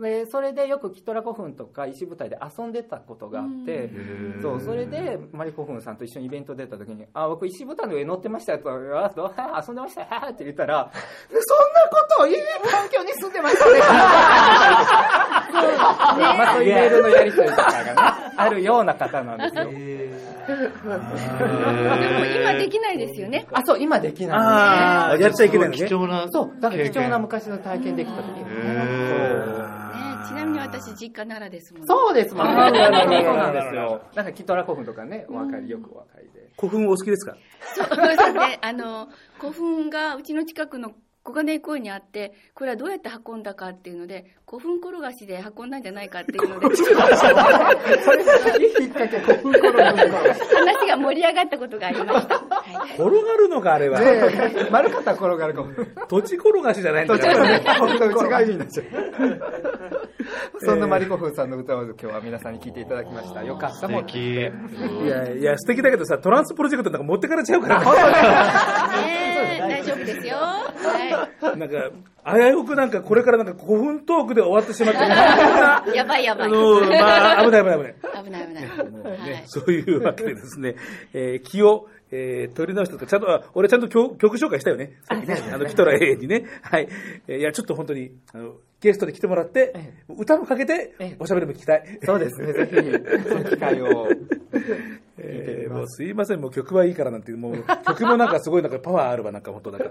[0.00, 3.90] でそれでよくキトラ古墳とか石舞台で遊んでたことがあって、
[4.40, 9.34] そうそれでマリコフンさんと一緒にイベント出た時に「あ僕石舞台の上乗ってましたよ」と「あどう
[9.66, 11.00] 遊んでましたよ」って言ったら「そん
[11.32, 13.78] なことを言え環境に住んでましたね」
[15.58, 19.64] まあそういうメールのやり取りとかがねあるような方なんですよ。
[19.64, 19.74] でも
[22.40, 23.46] 今できないですよね。
[23.52, 25.86] あそう今できないああ、やっちゃいけないのね。
[25.86, 26.28] 貴重な。
[26.30, 28.28] そうだから貴重な昔の体験できた時
[30.70, 31.86] 私、実家奈良ですもんね。
[31.88, 32.52] そうですもんね。
[32.54, 34.02] そうなんですよ。
[34.14, 36.48] なんかキトラ古墳とかねお分かりよくお分かりで。
[36.58, 37.36] 古墳お好きですか？
[37.74, 38.58] そうですね。
[38.62, 40.92] あの、古墳がうちの近くの
[41.24, 50.40] 小金井公園にあって、これはどうやって運んだかっていうので、古墳転がしで運んだんじゃないかっていうので、 ちょっときっかけ古墳転がし。
[50.56, 52.57] 話が盛り上がったことがありました。
[52.74, 52.94] はい。
[52.94, 54.00] 転がるのか、あれは。
[54.00, 55.72] ね丸かったら転がるかも。
[56.08, 57.24] 土地転がしじゃないんだか。
[57.24, 58.86] からね、本当違う意味になっちゃう。
[60.60, 63.44] そんなマリコフンさんの歌を今日は皆さんに聴いていただきました。
[63.44, 64.00] よかったもん。
[64.02, 64.32] 素敵。
[64.32, 67.84] いや、いや、素敵だけどさ、トランスプロジェクトなんか持ってかれちゃうからね。
[69.02, 70.36] ねえ大丈夫ですよ。
[70.36, 71.90] はなんか、
[72.26, 75.00] 危うくなんか、これからなんか古墳トークで終わってしまって。
[75.96, 76.50] やばいやばい。
[76.50, 77.94] の、まあ、危ない危ない危ない。
[78.24, 79.42] 危ない危ない。
[79.46, 80.74] そういうわけでですね、
[81.14, 84.98] えー気を、えー取り直してと、ちゃんと、あ俺ちゃんと曲曲紹介したよね。
[85.04, 86.44] さっきね、あの、キトラ A にね。
[86.62, 86.88] はい。
[87.26, 89.74] えーいや、ちょっと本当に、あの、ゲストで来てもらって、
[90.08, 91.98] 歌もかけてええ、おしゃべりも聞きたい。
[92.04, 94.08] そうですね、ぜひ、その機会を。
[95.20, 99.90] えーもうすいません、もう曲はいいからなんて、もう曲もなんかすごいなんかパワーあるわ、なんか本当なんか。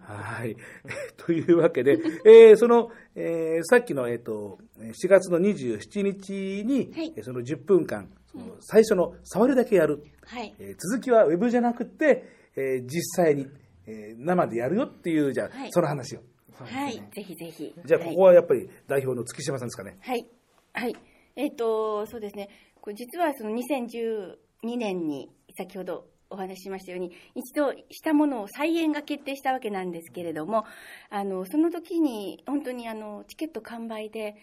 [0.00, 0.56] はい。
[1.18, 8.08] というわけで、えーその、えーさっきの、えっ、と、4月の27日に、はいえーその10分間、
[8.60, 10.04] 最初の触るだけやる。
[10.24, 10.54] はい。
[10.58, 12.24] えー続きはウェブじゃなくて、
[12.56, 13.46] えー実際に、
[13.86, 16.20] えー生でやるよっていう、じゃあ、はいその話を。
[16.58, 16.94] はい。
[17.14, 17.74] ぜひぜひ。
[17.84, 19.96] じゃあ、ここはやっぱり代表の月島さんですかね。
[20.00, 20.26] はい。
[20.72, 20.96] はい。
[21.36, 22.48] えっ、と、そうですね。
[22.80, 30.64] これ実はその2012年に先ほどお話ししましたように、一度したものを再演が決定したわけなんですけれども、
[31.10, 34.36] あの、その時に本当にあの、チケット完売で、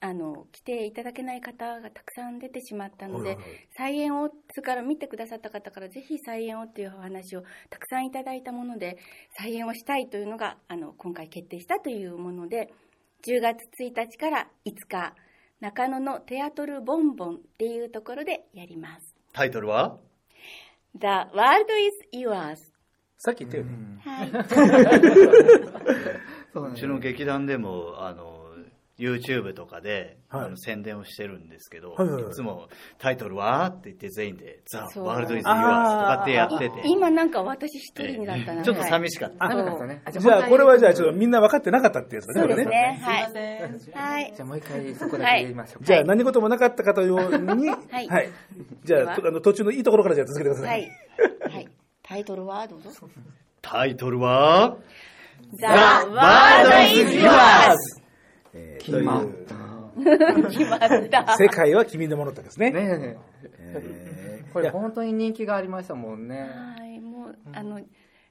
[0.00, 8.98] あの、来ていただけない方がたくさん出てしまったので、はいはいはい再演を、それから見てくださった方からぜひ再演をっていうお話をたくさんいただいたもので、
[9.36, 12.72] 再演をしたいというのが、あの、今回決定したというもので、
[13.26, 15.14] 10月1日から5日、
[15.60, 19.16] 中野のテアトルボンボンっていうところでやります。
[19.32, 19.98] タイトルは
[20.94, 22.58] ？The World is Yours。
[23.16, 23.72] さっき言ったよね。
[24.04, 24.30] はい。
[26.74, 28.33] うちの劇団でも、あの、
[28.98, 38.62] YouTube とかで、はいあの宣伝をしてるんですけど、はいはいはいいつもタイトルはって言って全員で、ザ・ワールド・イズ・ユアーズとかってやってて、い今なんか私一人になったな。
[38.62, 39.48] ちょっとはい寂しかった。
[39.48, 40.02] ダメだったね。
[40.10, 43.00] じゃあ、これはじゃあ、ちょっとみんな分かってなかったってやつだね、そうこれですね。
[43.02, 43.22] はい。
[43.94, 44.42] はいじ。
[44.42, 45.84] ゃあもう一回そこだけ言いましょう。
[45.84, 48.30] じゃあ、何事もなかったかというように、はいはい
[48.84, 50.68] じゃあ、あの途中のいいところからじゃあ続けてくださ。
[50.68, 51.52] はいい。
[51.52, 51.68] はい。
[52.02, 52.90] タイトルはどうぞ。
[53.62, 54.76] タイトルは、
[55.52, 58.03] The World is Yours!
[58.54, 59.54] えー決まっと
[60.00, 61.36] いう決まった。
[61.36, 62.70] 世界は君のものだですね。
[62.70, 63.18] ね
[63.58, 66.48] えーこれ本当に人気がありましたもんね。
[66.78, 67.80] はい、もう、あの、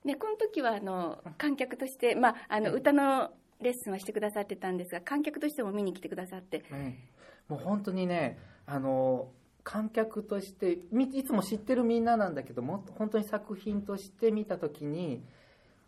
[0.06, 7.10] ね、この時は、あの、観客として、まあ、あの、歌のレッスンはしてくださってたんですが、観客としても見に来てくださって、ね
[7.48, 9.30] もう本当にねあの
[9.64, 15.24] 観客としてみいつも知ってるみんななんだけども本当に作品として見た時に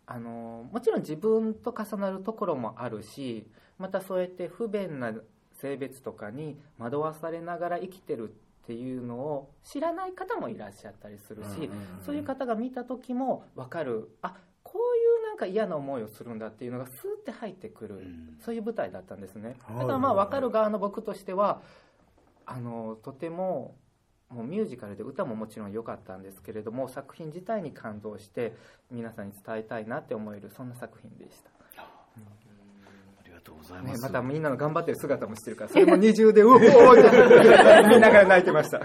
[0.06, 3.46] あのもちろん自分と重なるところもあるし
[3.78, 5.12] またそうやって不便な
[5.60, 11.70] 性別とかに惑わされながら生きてるっていうのを知らない方もいらっしゃったりするし、
[12.04, 18.36] そういう方が見た時も分かるあこういうなんか嫌な思いをするんだっていうのがスーって入ってくる、ん。
[18.44, 19.56] そういう舞台だったんですね。
[19.62, 19.78] はい。
[19.78, 21.62] だからまあ分かる側の僕としては
[22.44, 23.76] あのとても
[24.28, 28.54] もうミュージカルで歌ももちろん良かったんですけれども作品自体に感動して
[28.90, 31.50] 皆さんに伝えたいなって思えるそんな作品でした、
[33.46, 38.80] とうございねます、またみんなの頑張ってる姿も知ってるからそれも二重でうおーって見ながら泣いてました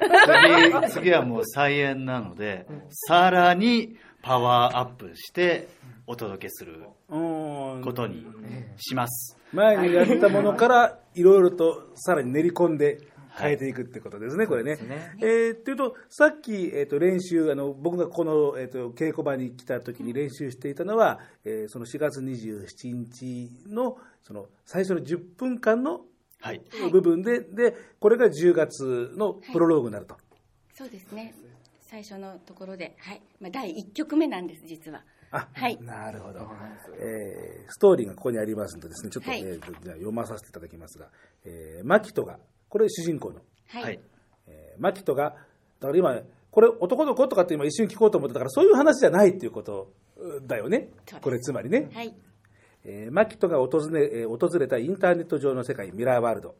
[0.89, 5.67] 次次はもう再演なので、さらにパワーアップして
[6.05, 8.25] お届けするうんことに
[8.77, 9.37] します。
[9.51, 12.99] 前にやったものからいろいろとさらに練り込んで
[13.37, 14.75] 変えていくってことですね、これね。
[14.75, 26.01] ねえーっていうと、さっき、えー、と練習あの、僕がこの、えー、と稽古場に来た時に練習していたのは、えーその4月27日のその最初の10分間の
[26.39, 26.61] はい。
[26.91, 30.17] 部分で、でこれが10月のプロローグになると。
[30.73, 31.35] そうですね。
[31.81, 33.21] 最初のところで、はい。
[33.39, 35.03] まあ、第1曲目なんです、実は。
[35.33, 36.39] あはいなるほど、
[36.99, 41.07] えーストーリーがここにありますのでですねちょっと,、はいえーとじゃあ読まさせていただきますが、
[41.45, 43.83] えー、マキトがこれ主人公のはい。
[43.83, 43.99] はい。
[44.47, 45.35] えーマキトが、
[45.79, 50.89] だから今、これ男の子とかって今一瞬聞こうと思ってたから、そういう話じゃないっていうことうだよね。
[51.21, 51.89] これつまりね。
[51.93, 52.13] はい。
[52.83, 56.55] えーマキトが訪れえー訪れたインターネット上の世界、ミラーワールド。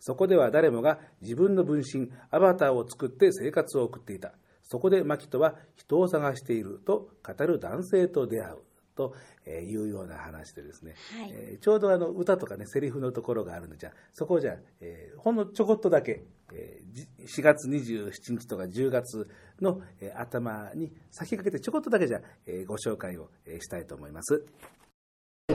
[0.00, 4.32] そこでは誰もが自分の分身、アバターを作って生活を送っていた。
[4.62, 8.56] そこでマキトは人を探していると語る男性と出会う。
[8.96, 9.12] と
[9.44, 17.08] えーいうような話でですね、はいえーちょうどあの歌とかねセリフのところがあるのでじゃあそこをじゃあ、えーほんのちょこっとだけ、えーじ
[17.40, 19.28] 4月27日とか10月
[19.60, 24.44] の、えー頭に先駆けてちょこっとだけじゃあ、えーご紹介を、えーしたいと思います。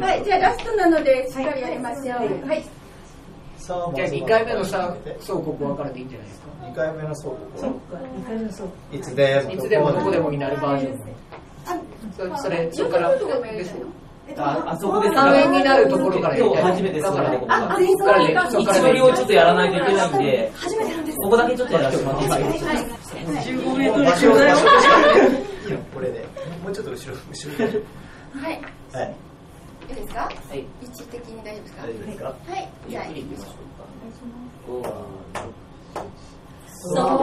[0.01, 0.23] はい。
[0.23, 2.47] じゃあ、ラストなので、しっかりやりましょう。
[2.47, 2.63] はい。
[3.69, 7.37] じゃあ2回目のさそうここ分かれていいんじゃないですか？2回目の倉庫
[8.91, 10.97] いつでもいつでもどこでもになるバージョン
[12.37, 13.75] そそれそこからです
[14.37, 20.51] ああそこで3円になるところからやりたい初めてだからそこあそこからでそこからで一をちょっとやらないといけないんで。
[21.21, 22.27] ここだけちょっとやらせてもらってい。
[22.27, 22.53] い。
[22.53, 23.99] ですか15メート
[25.69, 26.25] ルこれで。
[26.63, 27.81] もうちょっと後ろ後ろ
[28.41, 28.61] はい。
[28.93, 29.28] はい
[29.89, 30.21] いいですか？
[30.21, 30.59] はい。
[30.59, 31.81] 位置的に大丈夫ですか？
[31.83, 32.25] 大丈夫ですか？
[32.25, 32.69] はい。
[32.87, 34.83] じゃあ、行きましょう
[35.33, 35.43] か。
[36.71, 37.05] そう。
[37.05, 37.13] こ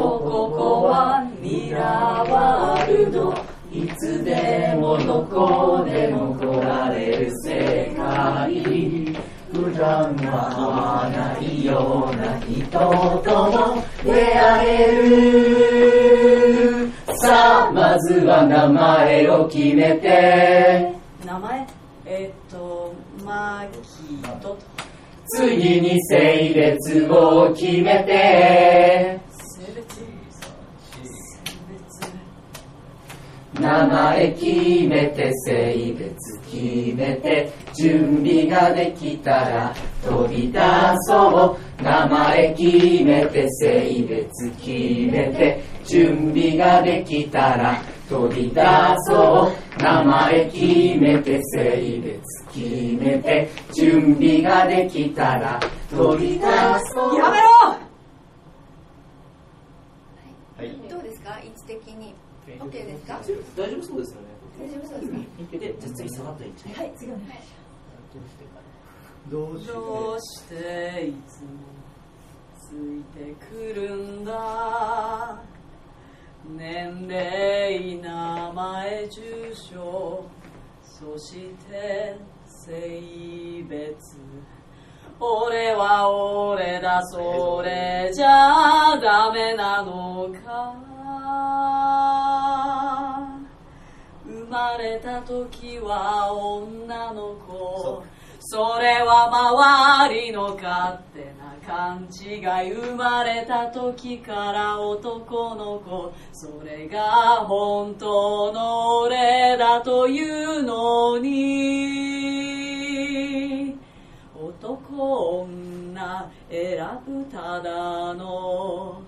[0.56, 3.34] こはミラーワールド
[3.72, 9.16] いつでもどこでも来られる世界
[9.52, 12.78] 普段は会わないような人と
[13.50, 14.70] も出会え
[16.82, 16.90] る
[17.22, 20.92] さあまずは名前を決めて
[21.24, 21.66] 名前
[22.04, 24.56] えっとマキト
[25.26, 29.20] 次に性別を決めて。
[33.60, 34.44] 名前決
[34.88, 36.16] めて性別。
[36.46, 40.60] 決めて準備ができたら飛び出
[41.08, 44.70] そう名前決めて性別決
[45.12, 45.62] めて。
[45.84, 48.62] 準備ができたら飛び出
[49.08, 49.82] そう。
[49.82, 50.64] 名前決
[51.00, 56.44] めて性別決めて準備ができたら飛び出
[56.94, 57.18] そう。
[57.18, 57.48] やめろ。
[60.88, 61.38] どうですか？
[61.44, 62.14] 位置的に。
[62.46, 63.20] OK ですか？
[63.56, 63.82] 大丈夫。
[63.82, 64.26] そうですよね。
[64.58, 65.18] 大丈夫そうですか？
[65.52, 67.18] でじゃあ次下がった位置はい、次は。
[69.30, 69.74] どうして？
[69.76, 70.54] どうして
[71.08, 71.48] いつも
[72.58, 75.42] ついてくるんだ？
[76.56, 80.24] 年齢名前住所
[80.84, 81.74] そして
[82.66, 84.16] 性別
[85.20, 90.74] 俺は俺だそれじゃダメなのか
[94.26, 98.02] 生まれた時は女の子
[98.40, 99.28] それは
[100.08, 101.35] 周りの勝手な
[101.66, 102.36] 勘違
[102.68, 106.12] い生まれた時から男の子。
[106.32, 112.06] それが本当の俺だというのに。
[114.36, 115.48] 男
[115.92, 119.02] 女選ぶただの。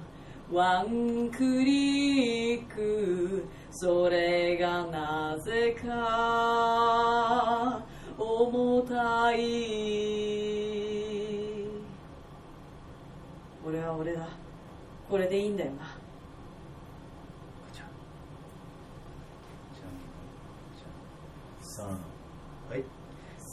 [0.53, 3.47] ワンクリック。
[3.71, 7.85] それがなぜか。
[8.19, 11.08] 重たい。
[13.69, 14.27] 俺は俺だ。
[15.11, 15.95] これでいいんだよな。
[22.71, 22.85] はい。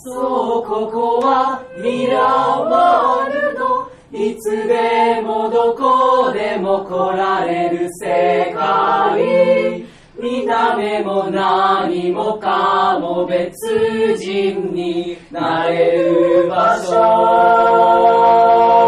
[0.06, 2.22] そう、ここはミラー
[2.64, 3.92] ワールド。
[4.18, 9.84] いつでもどこでも来られる世界。
[10.18, 18.85] 見た目も何もかも別人になれる場所。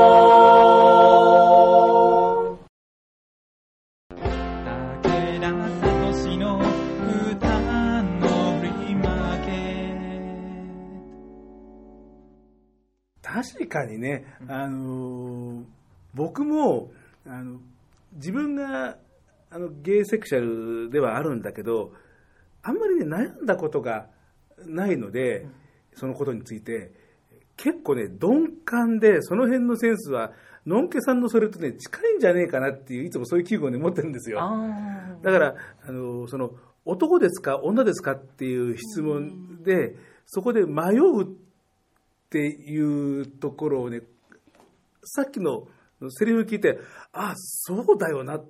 [13.67, 15.63] かにね、あの
[16.13, 16.91] 僕も
[17.25, 17.60] あの
[18.13, 18.97] 自分が
[19.49, 21.93] あのゲイセクシャルではあるんだけど
[22.63, 24.08] あんまりね悩んだことが
[24.65, 25.45] ないので、
[25.95, 26.91] そのことについて
[27.56, 30.32] 結構ね鈍感でその辺のセンスは
[30.65, 34.39] のんけさんのそれとね近いんじゃねえかなっていういつもそういう気分をね持ってるんですよ。
[35.21, 35.56] だから
[35.88, 36.51] あのその
[36.86, 41.27] 男ですか女ですかっていう質問で、そこで迷うっ
[42.30, 44.02] ていうところをね
[45.04, 45.68] さっきの
[46.10, 46.80] セリフ聞いて
[47.13, 48.42] あそうだよな。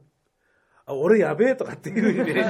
[0.85, 2.45] あ俺やべえとかっていうふうにね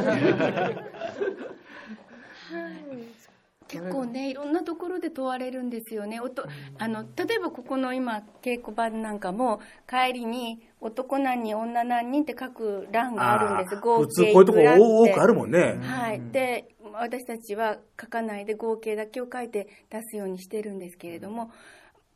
[3.68, 6.22] 結構ねいろんなところで問われるんですよね。
[6.22, 6.46] おと
[6.78, 9.60] あの例えばここの今稽古場なんかも
[9.90, 13.82] 帰りに男何人女何人って書く欄があるんです。
[13.82, 14.60] 合普通計こういうとこ
[15.04, 21.52] 多くあるもんね、はい、で私たちは書かないで合計だけを書いて出すようにしてるんですけれども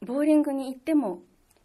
[0.06, 1.20] ボーリングに行っても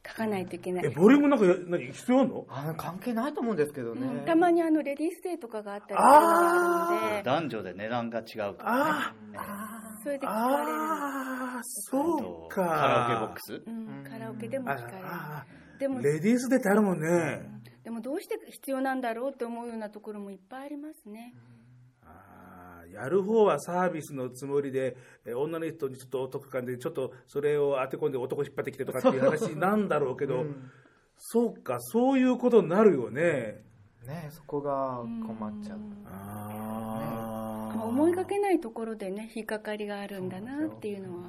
[0.07, 0.87] 書かないといけない。
[0.87, 2.47] えボーリングなんかや何必要あるの？
[2.49, 4.07] あ関係ないと思うんですけどね。
[4.07, 4.25] うん。
[4.25, 9.39] たまにあのレディースデーとかがあったりするのがあるので男女で値段が違うとか、ね。
[9.39, 10.79] あそれで聞かれる。
[10.79, 12.65] ああそうか。
[12.65, 13.63] カラオケボックス？
[13.67, 14.99] うん、カラオケでも聞かれる。
[15.03, 15.45] あ
[15.81, 17.43] でもレディースデーってあるもんね、
[17.83, 21.56] でもどうして必要なんだろうって思うようなところもいっぱいありますね、あー
[22.97, 30.47] やる方はサービスのつもりでえー女の人にちょっとお得感でちょっとそれを当て込んで男引っ張ってきてとかっていう話なんだろうけど、
[31.19, 33.63] そうかそういうことになるよね。
[34.07, 35.79] ねそこが困っちゃう。
[36.07, 37.83] あー。
[37.85, 41.23] 思いがけないところでね引っかかりがあるんだなっていうのは。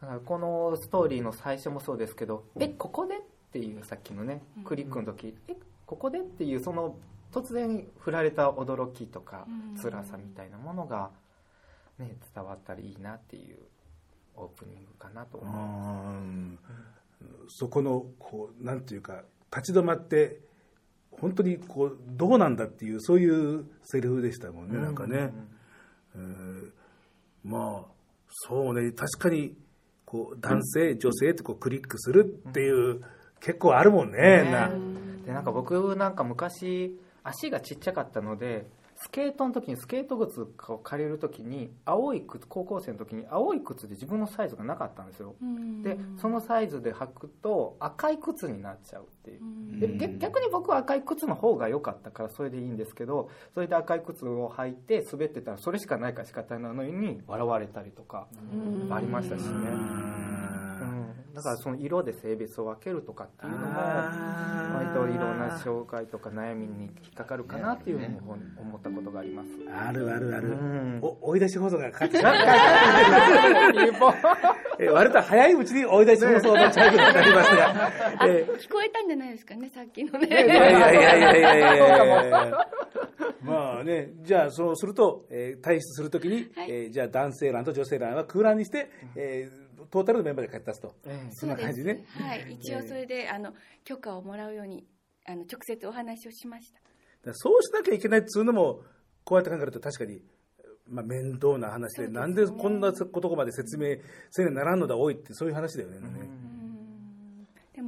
[0.00, 3.20] だからこのストーリーの最初もそうですけど、えここでっ
[3.52, 4.64] ていうさっきのねうん。
[4.64, 6.96] クリックの時、えここでっていうその
[7.32, 9.82] 突然振られた驚きとかうん。
[9.82, 11.10] 辛さみたいなものが、
[11.98, 13.58] ね、伝わったらいいなっていう
[14.36, 16.06] オープニングかなと思います。
[16.06, 16.58] うん。
[17.48, 19.22] そこのこうなんていうか
[19.54, 20.40] 立ち止まって
[21.10, 25.32] 本当にこうどうなんだっていうそういうセリフでしたもんね、なんかね、
[26.14, 26.70] えー
[27.44, 27.90] まあ
[28.30, 28.92] そうね。
[28.92, 29.54] 確かに
[30.04, 33.02] こう男性女性ってこうクリックするっていう、
[33.40, 34.50] 結構あるもんね。
[34.50, 34.70] な。
[35.24, 38.66] でなんか僕なんか昔足がちっちゃかったので
[39.02, 45.34] スケートの時にスケート靴を借りる時に青い靴高校生の時に青い靴で自分のサイズがなかったんですよ。
[45.82, 49.80] でそのサイズで履くと赤い靴になっちゃうっていう。
[49.80, 58.28] で逆逆に僕は赤い靴の方が良かったからそれでいいんですけどそれで赤い靴を履いて滑ってたらそれしかないから仕方ないのに笑われたりとか
[58.90, 60.49] ありましたしね、うん、
[61.40, 68.18] だからその色で性別を分けるとかっていうのも割といろんな障害とか悩みに引っかかるかなっていうふうに
[68.58, 72.22] 思ったことがあります、ね、あるあるある、うん、お追い出し放送がかかってし
[74.92, 77.92] 割と早いうちに追い出し放送のチャイムになりますたが、
[78.26, 79.54] え、聞こえたんじゃないですか？
[79.54, 80.26] ねさっきのね。
[80.28, 82.68] いやいやいやいやいやいや。
[83.42, 89.59] まあねじゃあそうすると、えー、退出するときに、はい、えー、じゃあ男性欄と女性欄は空欄にして、えー
[89.90, 90.94] トータルのメンバーで書き出すと、
[91.32, 92.04] そんな感じね。
[92.08, 92.56] はい。
[92.60, 94.86] 一応それであの許可をもらうように
[95.26, 97.34] あの直接お話をしました。
[97.34, 98.82] そうしなきゃいけないっつうのも
[99.24, 100.22] こうやって考えると確かに、
[100.88, 102.20] まあ、面倒な話でですね。
[102.20, 103.96] なんでこんなことまで説明
[104.30, 105.98] せねならんのだ多いってそういう話だよね。
[106.00, 106.06] で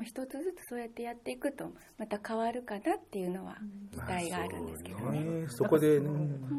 [0.03, 3.57] も一つずつそうやってやっていくとまた変わるかなっていうのは
[3.92, 5.48] 期待があるんですけどね,、ね。
[5.48, 6.09] そこで、ね、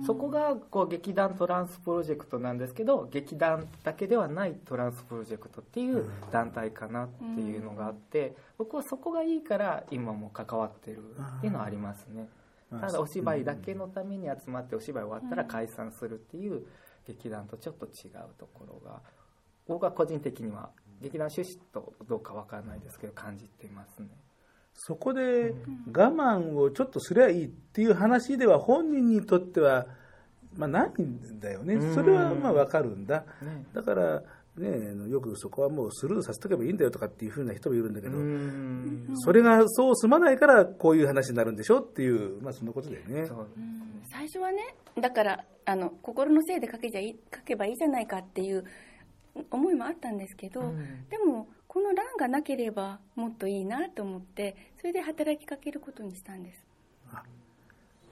[0.05, 11.03] そこがこう劇団トランスプロジェクトなんですけど劇団だけではないトランスプロジェクトっていう団体かなっていうのがあって僕はそこがいいから今も関わってる
[11.37, 12.29] っていうのはありますね。
[12.79, 16.65] ただお芝居だけのために集まってお芝居終わったら解散するっていう
[17.05, 19.01] 劇団とちょっと違うところが
[19.67, 20.71] 僕は個人的には
[21.03, 24.07] 劇団趣旨とどうかわからないですけど感じていますね。
[24.73, 25.53] そこで
[25.95, 29.85] 我慢をちょっとすりゃいいっていう話では本人にとっては、
[30.55, 33.65] まあ、ないんだよね、それはまあ分かるんだ、ね。
[33.73, 34.23] だから、
[34.57, 39.09] ね、よくそこはもうスルーさせとけばいいんだよとかっていうふうな人もいるんだけど、うん。
[39.15, 43.29] それがそう済まないからこういう話になるんでしょっていう、まあ、そんなことだよね。
[44.11, 48.63] 最初はねだからあの心のせいで書けじゃいい書けばいいじゃないかっていう
[49.51, 51.07] 思いもあったんですけど、ん。
[51.09, 56.65] でもこの欄がなければもっといいなと思ってそれで働きかけることにしたんです。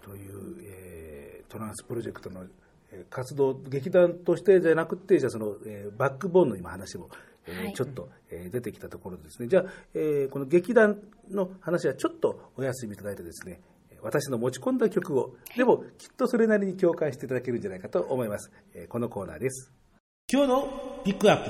[0.03, 2.45] という、えートランスプロジェクトの
[2.91, 7.09] えー活動劇団としてじゃなくてじゃあその、えーバックボーンの今話も、
[7.45, 7.73] えーはい。
[7.73, 9.47] ちょっと、えー出てきたところですね。
[9.47, 10.99] じゃあ、えーこの劇団
[11.29, 13.61] の話はちょっとお休みいただいてですね
[14.01, 19.71] 私の持ち込んだ曲をでもきっとそれなりに共感していただけるんじゃないかと思います、えーこのコーナーです
[20.33, 21.49] 今日のピックアップ。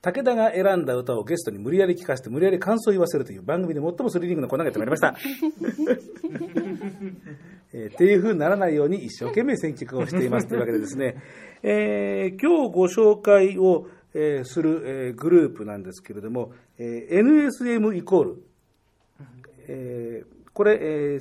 [0.00, 5.16] 武田が選んだ歌をゲストに無理やり聴かせて無理やり感想を言わせるという番組で最もスリリングなコーナーがやってまいりました。
[7.74, 11.16] えーっていう風にならないように一生懸命選曲をしていますというわけでですね、
[11.64, 18.36] えー今日ご紹介を、えーする、えーグループなんですけれども、えー NSM イコール、
[19.66, 21.20] えーこれ、えー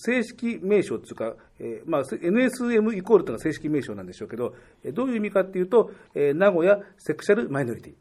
[0.00, 4.54] 正式名称というか、えーまあ、せ NSM イコールというのが正式名称なんでしょうけど、
[4.84, 7.94] えーどういう意味かっていうと、えー名古屋セクシャルマイノリティ。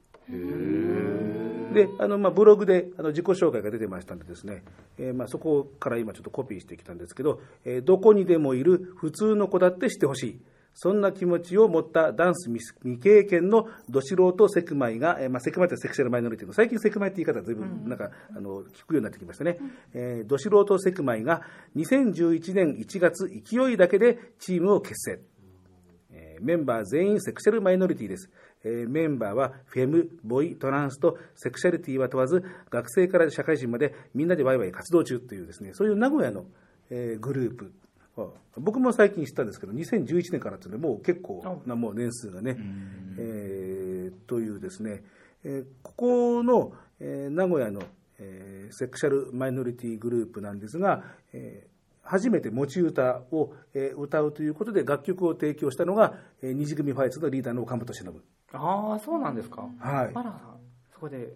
[1.73, 4.63] で、あの、まあ、ブログで、あの、自己紹介が出てましたんでですね、
[4.97, 10.39] えーまあ、そこから今ちょっとコピーしてきたんですけど、えーどこにでもいる普通の子だってしてほしい。
[10.79, 19.57] そんな気持ちを持ったダンス未未経験のど素人セクマイが、えーまあ、セクマイってセクシャルマイノリティの、最近セクマイって言い方ずいぶんなんか、あの、聞くようになってきましたね。
[19.95, 21.41] えーど素人セクマイが
[21.75, 25.19] 2011年1月勢いだけでチームを結成。
[26.11, 28.29] えーメンバー全員セクシャルマイノリティです。
[28.63, 36.45] えーメンバーはフェム、ボイ、トランスとセクシャリティは問わず、学生から社会人までみんなでワイワイ活動中というですね、そういう名古屋の、
[36.91, 37.71] えーグループ。
[38.23, 42.57] あ僕も最近知ったんですけど、2011年からっていうのはもう結構なもう年数がね、
[43.17, 45.03] えーというですね、
[45.43, 47.81] えーここの、えー名古屋の、
[48.19, 51.03] えーセクシャルマイノリティグループなんですが、
[51.33, 51.77] えー
[52.09, 58.21] 初めて持ち歌を、えー歌うということで楽曲を提供したのが、えー二次組ファイツのリーダーの岡本忍。
[58.53, 59.67] ああ、そうなんですか。
[59.79, 60.41] はいあら、
[60.93, 61.35] そこで、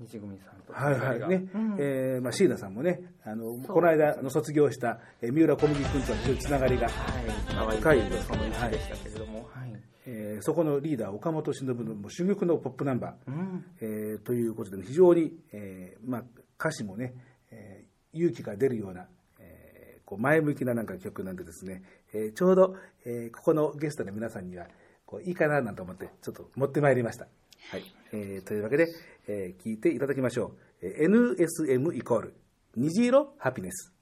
[0.00, 0.72] 西組さんと。
[0.72, 9.82] はいはいね、うんえーまあ、椎名さんもね、あのこの間あの卒業した、えー三浦小麦君とは非常につながりがはい、深いでその一でしたけれども、はい。
[10.06, 13.64] えーそこのリーダー、岡本忍のもう珠玉のポップナンバー、うん。
[13.80, 16.24] えーということで、非常に、えーまあ、
[16.58, 17.14] 歌詞もね、
[17.50, 17.86] えー
[18.18, 19.06] 勇気が出るような、
[19.38, 21.82] えーこう前向きななんか曲なんでですね、
[22.12, 24.66] えーちょうど、えーここのゲストの皆さんには
[25.06, 27.26] こういいかななんて思って、ちょっと持ってまいりました。
[27.70, 28.86] はいえーというわけで、
[29.26, 30.58] えー聞いていただきましょう。
[30.82, 32.34] えー NSM イコール
[32.76, 33.92] 虹色ハピネス。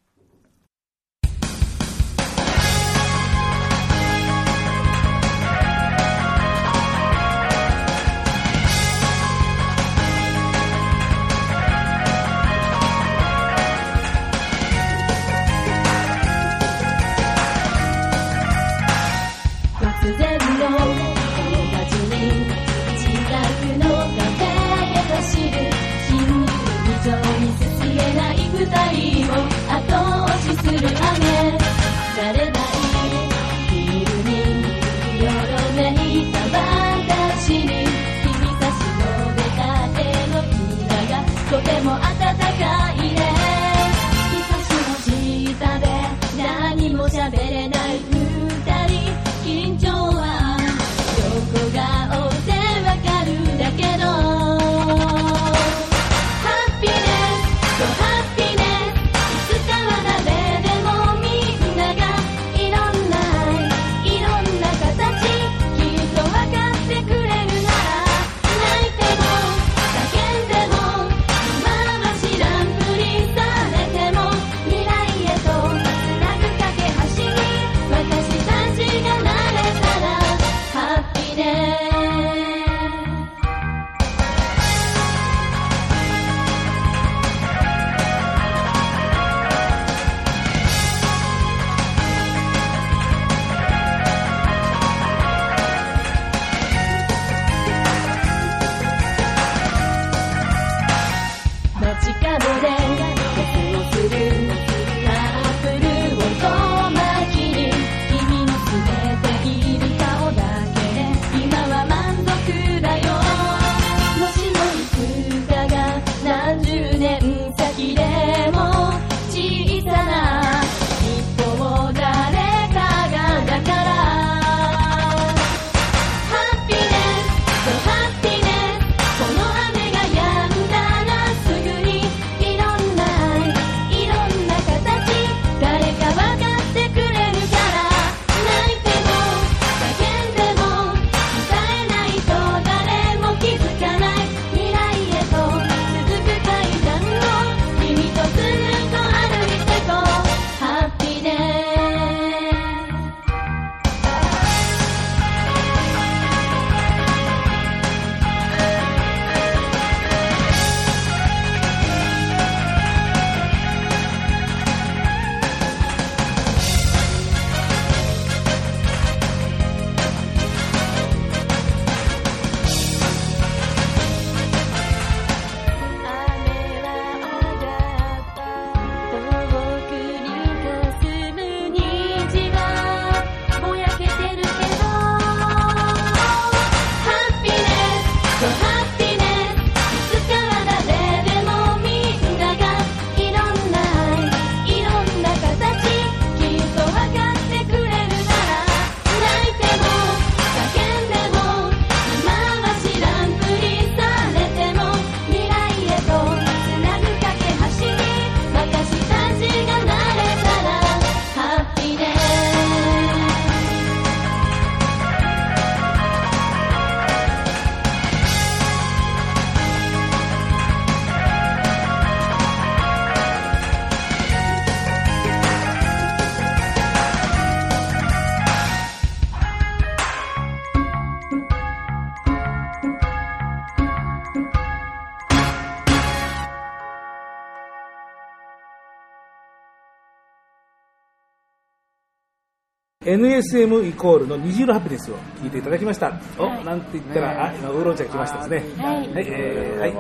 [243.15, 246.21] NSM イコールの虹色ハピネスを聞いていただきました。
[246.39, 246.65] お、はい。
[246.65, 248.83] なんて言ったら、あ、今、ウーロン茶が来ましたですね。
[248.83, 248.97] はい。
[248.97, 249.95] はい、えー、はい、ウ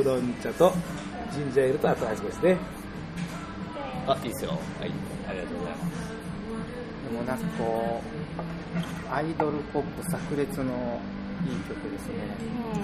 [0.00, 0.72] ーロン茶と
[1.32, 2.56] ジンジャーエールとあとアイスですね。
[4.06, 4.50] あいいですよ。
[4.50, 4.92] はい。
[5.28, 6.08] ありがとうございます。
[7.10, 8.02] でもなんかこ
[9.10, 11.00] うアイドルポップ炸裂の
[11.46, 12.14] いい曲ですね。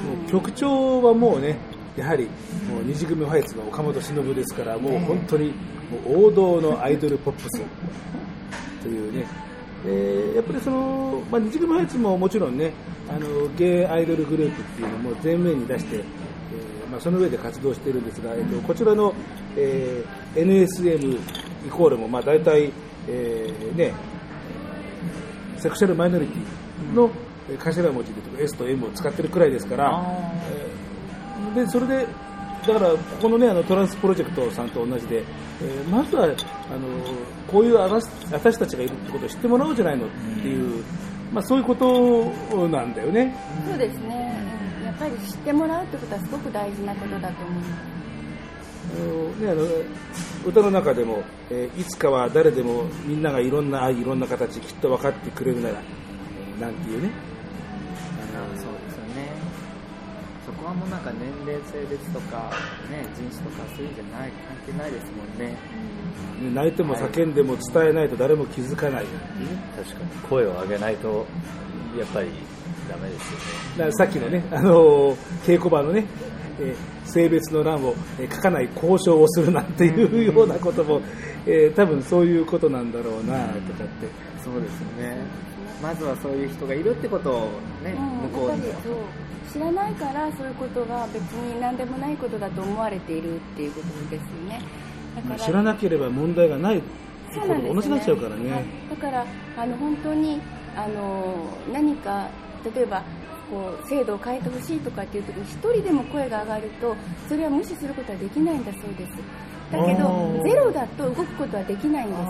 [0.05, 1.57] もう曲調はもうね、
[1.97, 2.25] やはり
[2.69, 5.55] もう二次組ファイツの岡本忍ですから、もう本当に
[5.91, 7.63] もう王道のアイドルポップス
[8.83, 9.27] というね、
[9.85, 12.73] でやっぱりその、まあ、二次組ファイツももちろんね、
[13.09, 16.03] あのゲイアイドルグループっていうのも前面に出して、えー
[16.91, 19.15] まあ、その上で活動しているんですが、えっと、こちらの、
[19.57, 21.21] えー NSM
[21.67, 22.73] イコールもまあ大体、
[23.09, 23.95] えーね、
[25.57, 27.11] セクシャルマイノリティの
[27.49, 30.03] えー頭文字でとか S と M を使ってるくらいですから、
[30.51, 30.85] えー
[31.55, 32.07] でそれで
[32.67, 36.35] だからここのねあのトランスプロジェクトさんと同じで、えーまずはあの
[37.47, 40.09] こういう私私たちがいるってことを知ってもらおうじゃないのっ
[40.41, 40.85] ていう、
[41.33, 42.25] まあ、そういうこと
[42.69, 43.37] なんだよね。
[43.69, 44.51] そうですね、う
[44.83, 47.95] んやっぱり知ってもらうってことはすごく大事なことだと思います。
[48.95, 49.67] あのね、あの
[50.47, 57.11] 歌の中でも、えーいつかは誰でもみんながいろんな愛いろんな形きっと分かってくれるなら、えーなんていうね
[60.65, 62.51] そこはもうなんか年齢性別とか、
[62.91, 65.51] ね、人種とかそういうんじゃない関係ないですもんね。
[65.51, 69.05] ね泣いても叫んでも伝えないと誰も気づかない、
[69.77, 70.11] 確かに。
[70.27, 71.27] 声を上げないと
[71.99, 72.29] やっぱり
[72.89, 73.45] ダメですよね。
[73.77, 76.07] だからさっきのね、あのー稽古場のね、
[76.59, 81.03] えー性別の欄を、えー書かない交渉をするなんていうようなことも、
[81.45, 84.09] えー多分そういうことなんだろうなとかって。
[84.43, 85.19] そうですね。
[85.83, 87.41] まずはそういう人がいるってことを
[87.85, 88.31] ね、うん。
[88.33, 88.73] 向こうに
[89.55, 94.61] 知らないからそういうことが別に何でもないことだと思われているっていうことですよね。
[95.15, 96.83] だから知らなければ問題がない
[97.33, 98.51] そうなんですよ同じになっちゃうからね。
[98.51, 99.25] はいだから
[99.57, 100.41] あの本当に
[100.75, 102.27] あの何か
[102.75, 103.05] 例えば
[103.49, 106.97] こう制度を変えてほしいとかっていう時に一人でも声が上がると
[107.29, 109.13] それは無視することはできないんだそうです。
[109.71, 110.43] だけあどー。
[110.43, 112.27] ゼロだと動くことはできないんですって。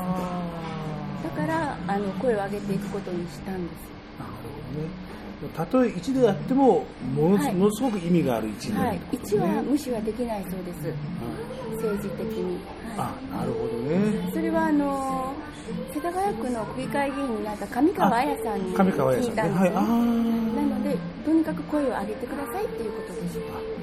[1.25, 3.89] だからあの声を上げていくことにしたんです。
[4.18, 5.03] なるほどね。
[5.57, 9.57] たとえ1であってもものす,、はいものすごく意味がある1になはいるってこと1ね。
[9.57, 10.95] は無視はできないそうです
[11.76, 14.30] 政治的に、はいあ、なるほどね。
[14.32, 15.32] それはあの
[15.95, 18.95] 世田谷区の区議会議員になった上川彩さんに聞いさんね。
[19.03, 19.32] はい。
[19.35, 23.74] たんですよ、あーなのでとにかく声を上げてくださいっていうことです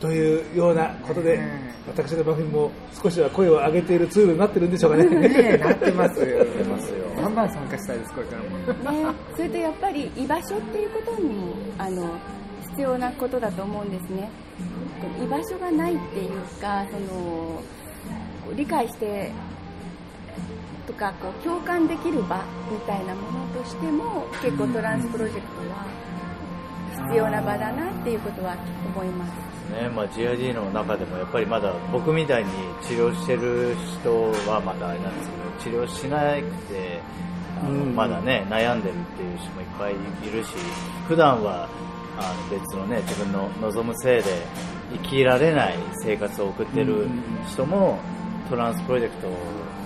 [0.00, 1.38] というようなことで、
[1.86, 2.70] 私の番組も
[3.02, 5.04] 少しは声を上げているツールになってるんでしょうかね。
[5.04, 6.44] ねなってますよ。
[6.44, 9.08] 出ますよバンバン参加したいですこれからも。
[9.10, 12.18] ね、それとやっぱり居場所っていうことにもあの
[12.70, 14.30] 必要なことだと思うんですね。
[15.22, 16.30] 居場所がないっていう
[16.60, 17.62] かその
[18.56, 19.30] 理解して
[20.86, 25.86] とかこう共感できる場みたいなものとしても結構トランスプロジェクトは
[27.06, 28.56] 必要な場だなっていうことは
[28.94, 29.50] 思います。
[29.70, 32.50] ねまあ、GID の中でもやっぱりまだ僕みたいに
[32.82, 35.30] 治療してる人はまだあれなんです
[35.62, 36.42] けど治療しなく
[36.72, 37.00] て
[37.60, 37.94] あのうん。
[37.94, 39.94] まだね悩んでるっていう人もいっぱい
[40.28, 40.50] いるし
[41.06, 41.68] 普段は
[42.18, 44.30] あの別のね自分の望むせいで
[44.92, 47.06] 生きられない生活を送ってる
[47.48, 47.98] 人も
[48.48, 49.28] トランスプロジェクト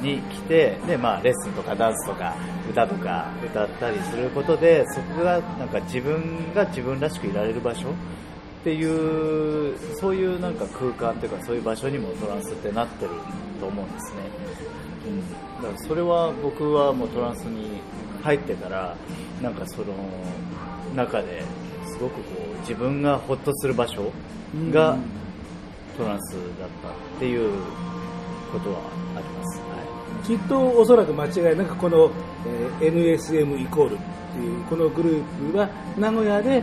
[0.02, 2.34] に来てで、まあ、レッスンとかダンスとか
[2.70, 7.88] 歌とか歌ったりすることでそこがなんか自分が自分らしくいられる場所？
[7.88, 13.10] っていうそういうなんか空間というかそういう場所にもトランスってなってる
[13.60, 14.20] と思うんですね、
[15.06, 17.82] うん、だからそれは僕はもうトランスに
[18.22, 18.96] 入ってから
[19.42, 19.92] なんかその
[20.96, 21.42] 中で
[21.86, 24.10] すごくこう自分がホッとする場所
[24.72, 24.96] が
[25.98, 27.52] トランスだったっていう
[28.50, 28.80] ことは
[30.24, 32.10] きっとおそらく間違いなくこの、
[32.46, 33.98] えー NSM イコールっ
[34.32, 36.62] ていうこのグループは名古屋で、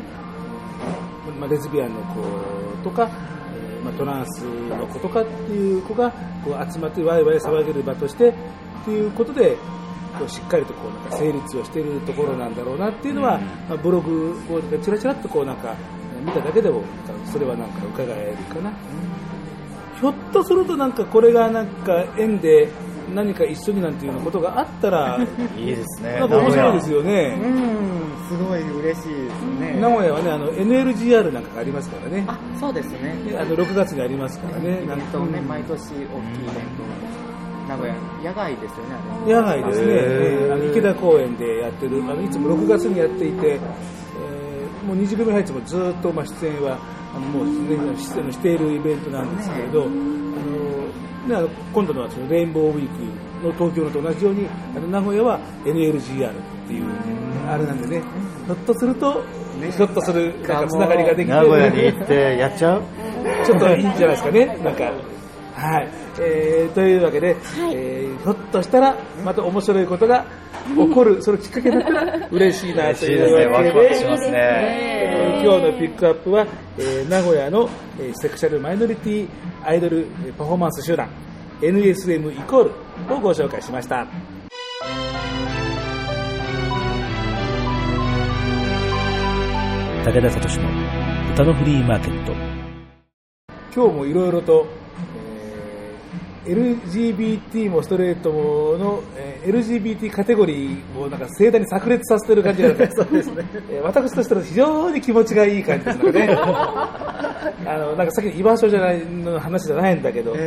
[1.40, 3.10] まあ、レズビアンの子とか、
[3.56, 6.12] えーまあ、トランスの子とかっていう子が
[6.44, 8.34] こう集まってワイワイ騒げる場としてっ
[8.86, 9.56] ていうことで
[10.20, 13.40] こうしっかりとこうなんか成立をしているところなんだろうなっていうのは、
[13.70, 15.76] まあ、ブログをちらちらっとこうなんか
[16.26, 16.84] 見ただけでも
[17.32, 18.72] それはなんか伺えるかな。
[20.00, 22.70] ひょっとするとなんかこれがなんか縁で
[23.14, 25.20] 何か一緒になんていうようなことがあったら
[25.58, 26.20] い、いいですね。
[26.20, 27.40] なんか面白いですよね。
[27.42, 27.92] うん
[28.32, 29.78] すごい嬉しいですね。
[29.82, 32.24] 名古屋はねあの NLGR なんかがありますからね。
[32.28, 33.14] あそうですね。
[33.26, 34.84] ねあの6月にありますからね。
[34.84, 37.02] イベントをね毎年大きいイベント
[37.68, 39.34] 名古屋野外ですよねあれ。
[39.34, 44.02] 野外ですね、あの池田公園でやってるあのいつも6月にやっていて、えー
[44.86, 46.80] もう二次組ハイツもずっとまあ出演は
[47.14, 49.88] あのもう、ね、出演しているイベントなんですけれど、
[51.26, 52.88] あのであの今度のそのレインボーウィー
[53.42, 56.34] クの東京のと同じようにあの名古屋は NLGR っ
[56.68, 56.86] ていう
[57.48, 58.04] あれなんでね。
[58.46, 59.24] ひょっとすると
[59.78, 61.34] ひょっとするなんかつながりができて。
[61.34, 62.82] 名古屋に行ってやっちゃう？
[63.46, 64.92] ちょっといいんじゃないですかね、なんか。
[65.54, 65.88] はい、
[66.20, 67.36] えーというわけで、
[67.74, 70.26] えーひょっとしたらまた面白いことが
[70.76, 76.46] 起こる、そのきっかけになったら 嬉しいなというわけで、今日のピックアップは、
[76.78, 77.70] えー名古屋の、
[78.00, 79.28] えーセクシャルマイノリティ
[79.64, 81.10] アイドルえーパフォーマンス集団
[81.62, 82.72] NSM イコール
[83.14, 84.08] をご紹介しました。
[90.04, 92.34] 武田聡の歌のフリーマーケット
[93.74, 94.81] 今日もいろいろと、えー
[96.46, 110.40] LGBT もストレートもの、えー LGBT カテゴリーをなんか盛大に炸裂させてる感じがあるそうですね、えー私としては非常に気持ちがいい感じですので、ね、 あのなんかさっきの居場所じゃないの話じゃないんだけど、まあ、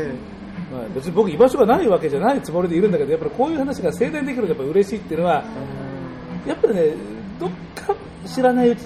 [0.95, 5.45] 別に僕居場所がないわけじゃないつもりでいるんだけどやっぱりこういう話が盛大にできるとやっぱ嬉しいっていうのは、
[6.47, 6.82] やっぱりね
[7.40, 7.95] どっか
[8.26, 8.82] 知らないうち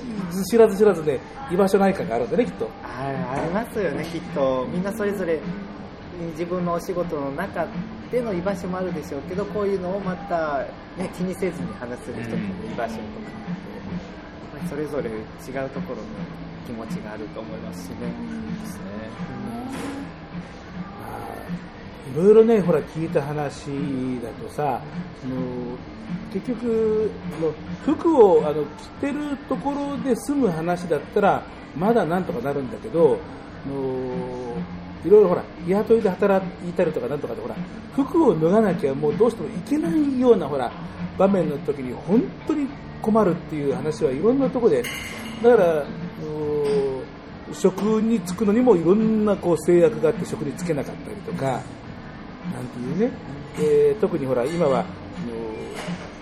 [0.51, 2.69] 知らず知らずで居場所ない感があるんだねきっと。
[2.85, 4.67] あありますよねきっと。
[4.73, 5.41] みんなそれぞれ
[6.33, 7.67] 自分のお仕事の中
[8.11, 10.65] での居場所もあるでしょうけどこういうのをまた、
[10.97, 12.43] ね、気にせずに話する人も
[12.73, 13.05] 居場所とか
[14.55, 16.03] まあそれぞれ違うところの
[16.67, 17.97] 気持ちがあると思いますしね。
[22.15, 23.67] いろいろね、ほら聞いた話
[24.23, 25.77] だとさ、あの
[26.33, 27.11] 結局
[27.41, 27.53] の
[27.85, 31.43] 服をあの着てるところで済む話だったら
[31.77, 33.19] まだなんとかなるんだけど、
[33.69, 34.57] の
[35.05, 37.55] いろいろほら日雇いで働いたりとかなんとかでほら
[37.95, 40.71] 服を脱がなきゃもうどうしてもいけないようなほら
[41.17, 42.67] 場面の時に本当に
[43.01, 44.83] 困るっていう話はいろんなところで
[45.43, 45.87] だから
[47.53, 51.61] 職に就くのにもいろんなこう制約があって職に就けなかったりとか
[52.53, 53.11] なんていうね、
[53.59, 54.85] えー特にほら今は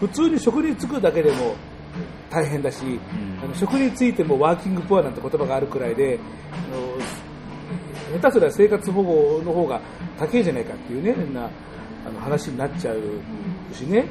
[0.01, 1.55] 普通に職に就くだけでも
[2.31, 3.01] 大変だし、
[3.43, 6.19] あの職に就いてもワーキングプアなんて言葉があるくらいで
[6.53, 6.99] あの
[8.21, 9.81] 下手すら生活保護の方が
[10.19, 11.51] 高いじゃないかっていうねな
[12.07, 13.01] あの話になっちゃう
[13.75, 14.07] しね、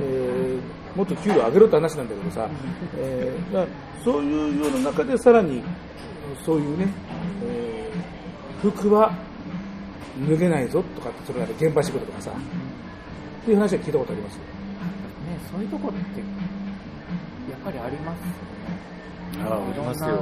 [0.00, 0.60] えー
[0.96, 2.48] もっと給料上げろって話なんだけどさ、
[2.98, 5.62] えーだからそういうような中でさらに
[6.44, 6.88] そういうね、
[7.44, 9.14] えー服は
[10.28, 14.40] 脱げないぞとかってそれから現場仕事とかさ、っていう話は聞いたことありますよ。
[14.40, 14.46] ね、
[15.50, 16.20] そういうとこって
[17.50, 18.20] やっぱりあります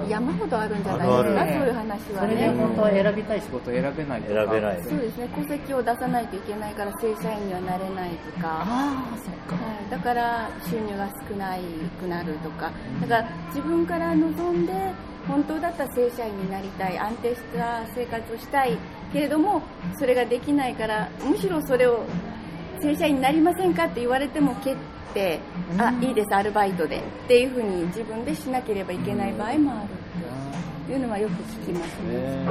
[0.08, 1.52] 山ほどあるんじゃないですか、あるある。
[1.52, 2.54] そういう話はそれでね。
[2.56, 4.40] 本当は選びたい仕事を選べないとか。
[4.40, 4.82] 選べない。
[4.82, 9.56] そうですね、戸籍を出さないといけないから正社員にはなれないとか、ああそっか。
[9.56, 11.60] はい、だから収入が少ない
[12.00, 14.72] くなるとか、だから自分から望んで、
[15.26, 18.78] 本当だったら正社員になりたい、安定した生活をしたい
[19.12, 19.62] けれども、
[19.98, 22.04] それができないから、むしろそれを
[22.80, 24.74] 正社員になりませんかって言われても蹴
[25.10, 25.40] って、
[25.78, 29.86] あいいです、アルバイトでっていうふうに自分でしなければいけない場合もある
[30.84, 32.14] っていうのはよく聞きますね。
[32.14, 32.46] ね。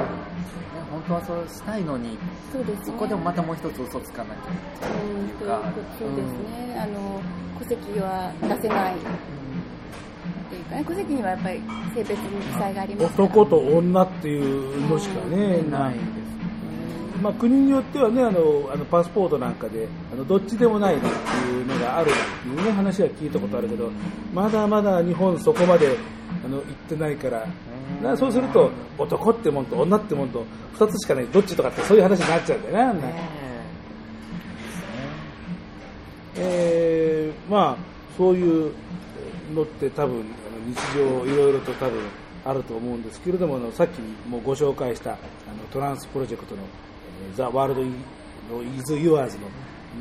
[0.90, 2.18] 本当はそうしたいのに
[2.52, 2.84] そうですね。
[2.86, 5.60] そこでもまたもう一つ嘘つかなきゃうんっていういうこ
[5.98, 6.26] とそうです
[6.72, 7.20] ね、あの
[7.60, 8.96] 戸籍は出せないっ
[10.50, 11.62] ていうかね、戸籍にはやっぱり
[11.94, 15.94] 性別に記載があります男と女っていうのしかね、ない
[17.22, 23.90] まあ、国によってはねあのあのパスポートなんかであのどっちでもないっていうのがあるっていうね話は聞いたことあるけど
[24.32, 25.96] まだまだ日本そこまで
[26.44, 27.50] あの行ってないからだか
[28.02, 30.44] らそうすると男ってもんと女ってもんと
[30.74, 33.08] 2つしかないどっちとかってそういう話になっちゃうんだよねあんな
[36.36, 37.32] え。
[37.48, 37.76] ーまあ
[38.16, 38.72] そういう
[39.54, 40.24] のって多分
[40.66, 42.00] 日常いろいろと多分
[42.44, 45.18] あると思うんですけれどもさっきもご紹介したあの
[45.70, 46.62] トランスプロジェクトの
[47.34, 47.86] 「ザ・ワールド・イ
[48.84, 49.44] ズ・ユアーズの」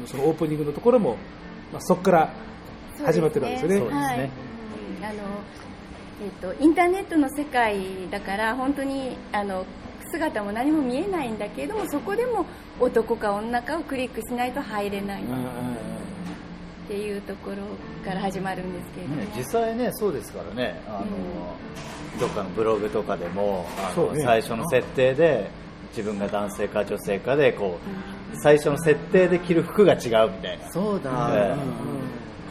[0.06, 1.18] そのオープニングのところも、
[1.72, 2.34] まあ、そこから
[3.04, 4.30] 始まってるわけですよね。
[5.02, 5.20] あの
[6.24, 9.66] えっとインターネットの世界だから本当にあの
[10.12, 12.46] 姿も何も見えないんだけれどもそこでも
[12.80, 15.22] 男か女かをクリックしないと入れない。
[15.22, 17.58] っていうところ
[18.06, 20.82] から始まるんですけれども、ね実際ねそうですからね。
[20.88, 21.08] あの、
[22.18, 23.66] どっかのブログとかでも
[24.14, 24.22] ね。
[24.24, 25.50] 最初の設定で
[25.90, 27.80] 自分が男性か女性かでこ
[28.34, 30.08] う、最初の設定で着る服が違うみ
[30.42, 30.72] たいな。
[30.72, 31.56] そうだ、え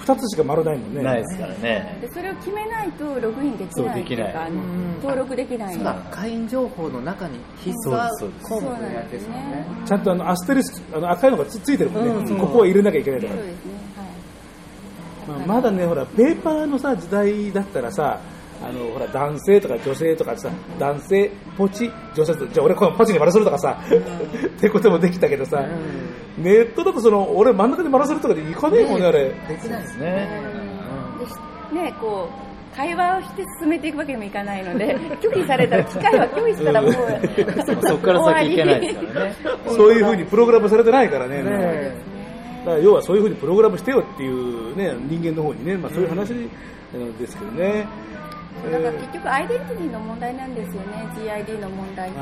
[0.07, 1.03] 2つしか丸ないもんね。
[1.03, 1.99] ないですからね。
[2.01, 4.49] でそれを決めないとログインできないっていうか
[5.03, 5.75] 登録できない。
[5.75, 8.09] そうだ会員情報の中に必須は
[8.43, 9.67] 項目のやつですもんね。
[9.85, 12.39] ちゃんとあのアステリスクあの赤いのがつついてるもんね、うん。
[12.39, 13.73] ここは入れなきゃいけないとかそうですね。
[15.27, 18.21] はいまあ、まだねほらペーパーのさ時代だったらさ
[18.63, 25.65] あのほら男性とか女性とかさ男性ポチ女性じゃあ俺このポチに丸するとかさ、 ってこともできたけどさ、
[26.39, 29.25] ネットだとその俺真ん中に丸するとかでいかねえもんねあれ。
[29.49, 30.29] できないですね。
[31.73, 39.35] でねこう会話をして進めていくわけにもいかないので 拒否されたら機械は拒否したらもうそこから先いけないですからね。
[39.69, 41.43] そういうふうにプログラムされてないからね。
[41.43, 42.17] ね
[42.65, 46.31] だから要はそういうふうにプログラムしてよっていうね人間の方にね、まあ、そういう話
[46.93, 47.87] なんですけどね、
[48.71, 52.17] だから結局アイデンティティの問題なんですよね GID の問題って。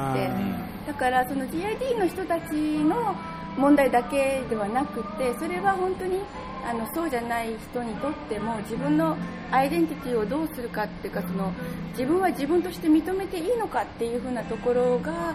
[0.86, 3.16] だからその GID の人たちの
[3.56, 6.20] 問題だけではなくてそれは本当に
[6.66, 9.16] あのそうじゃない人にとっても自分の
[9.50, 11.52] アイデンティティをどうするかっていうかその
[11.90, 15.34] 自分は自分として認めていいのかっていうふうなところが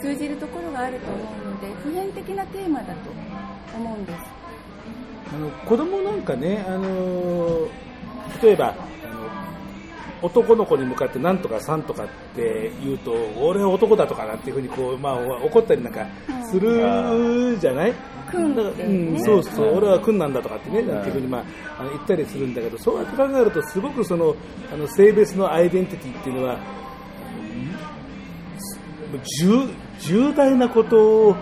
[0.00, 2.92] 通じるところがあると思うので普遍的なテーマだと
[3.76, 4.18] 思うんです。
[5.32, 7.68] あの子供なんかね、あの
[8.42, 8.74] 例えば
[10.22, 16.06] 男の子に向かってなんとかさんとかって言うと俺は男だとかなんていうふうにこう、まあ、怒ったりなんか
[16.50, 17.94] するじゃない、
[18.30, 21.44] 君だからうん、ねそうそう、俺は君なんだとかってね、なんていうふうに、まあ、
[21.78, 24.34] あの言ったりするんだけど、そうやって考えると、すごくその
[24.72, 26.58] あの性別のアイデンティティっていうのは、
[29.40, 29.68] 重
[30.00, 31.36] 重大なこと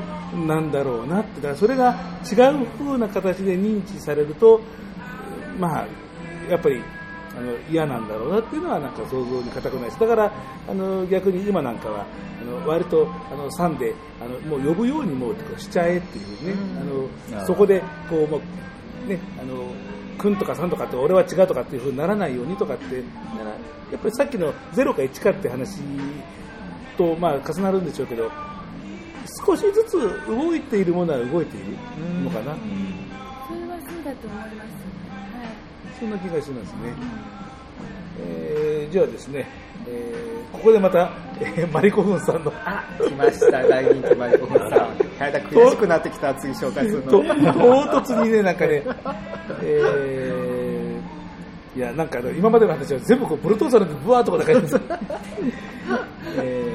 [0.46, 4.60] なんだろうなって、だからそれが違う風な形で認知されると、
[5.58, 5.86] まあ、
[6.48, 6.82] やっぱり
[7.38, 10.00] あの嫌なんだろうなっていうのはなんか想像に難くないです。
[10.00, 10.32] だから
[10.68, 12.04] あの逆に今なんかは
[12.42, 16.54] あの割とあのさんであのもう呼ぶようにもうしちゃえっていうね、
[17.32, 17.80] あのそこで
[18.10, 18.40] こうも
[19.06, 19.72] うねあの
[20.18, 23.00] 君とか3とかって俺は違うとかっていう風にならないようにとかってや
[23.96, 25.80] っぱりさっきの0か1かって話
[26.96, 28.30] とまあ重なるんでしょうけど
[29.46, 31.76] 少しずつ動いているものは動いている
[32.24, 32.56] のかな、
[33.46, 34.77] それはそうだと思います、はい
[35.98, 36.94] そんな気がしますね。
[38.20, 39.46] えーじゃあですね、
[39.86, 44.96] えーここでまた、えーマリコフンさんの、来ました、大人気マリコフさん。
[45.18, 47.34] 体悔しくなってきた、次紹介するとの。
[47.52, 48.82] 唐突にね、なんかね、
[49.62, 54.80] えーいや、なんか今までの話は全部こうブルートーサルでブワーとかで書いてます。
[56.38, 56.72] え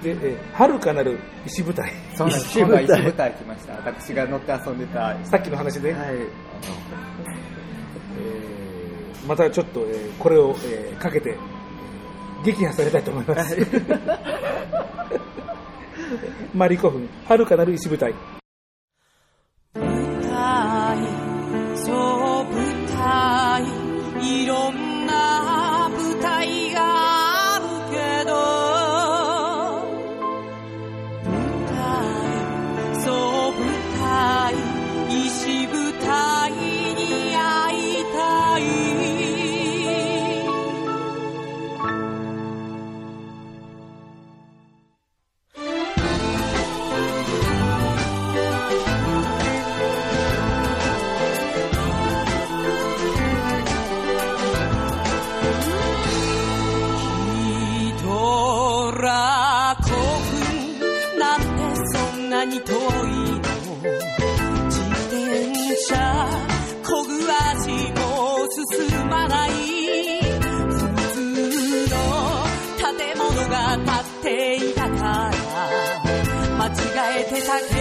[0.00, 1.90] ーで、えー遥かなる石舞台。
[2.14, 2.50] そうなんです。
[2.50, 2.86] 石舞
[3.16, 3.72] 台来ました。
[3.74, 5.16] 私が乗って遊んでた。
[5.24, 6.14] さっきの話で、はい。
[8.18, 11.36] えーまたちょっと、えーこれを、えーかけて、えー
[12.44, 13.56] 撃破されたいと思います。
[16.54, 18.14] マリコフン、遥かなる石舞台。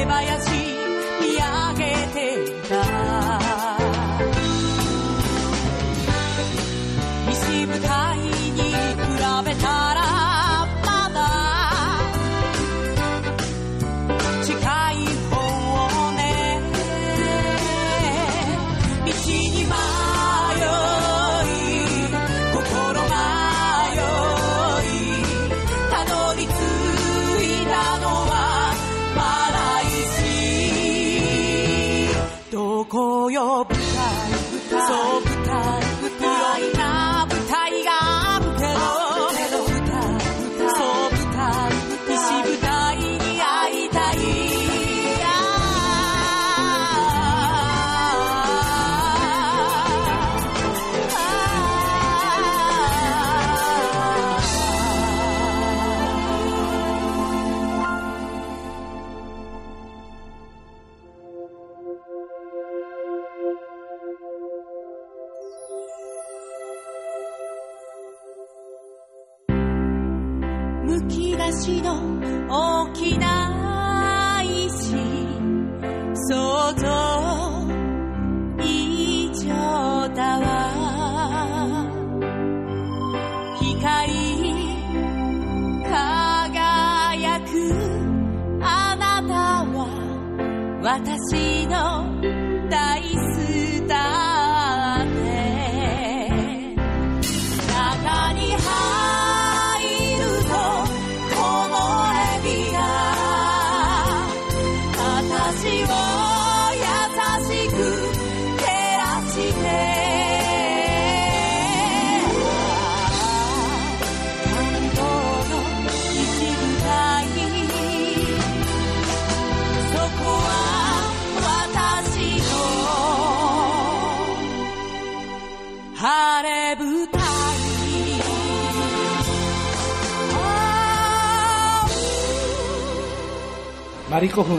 [0.03, 0.52] え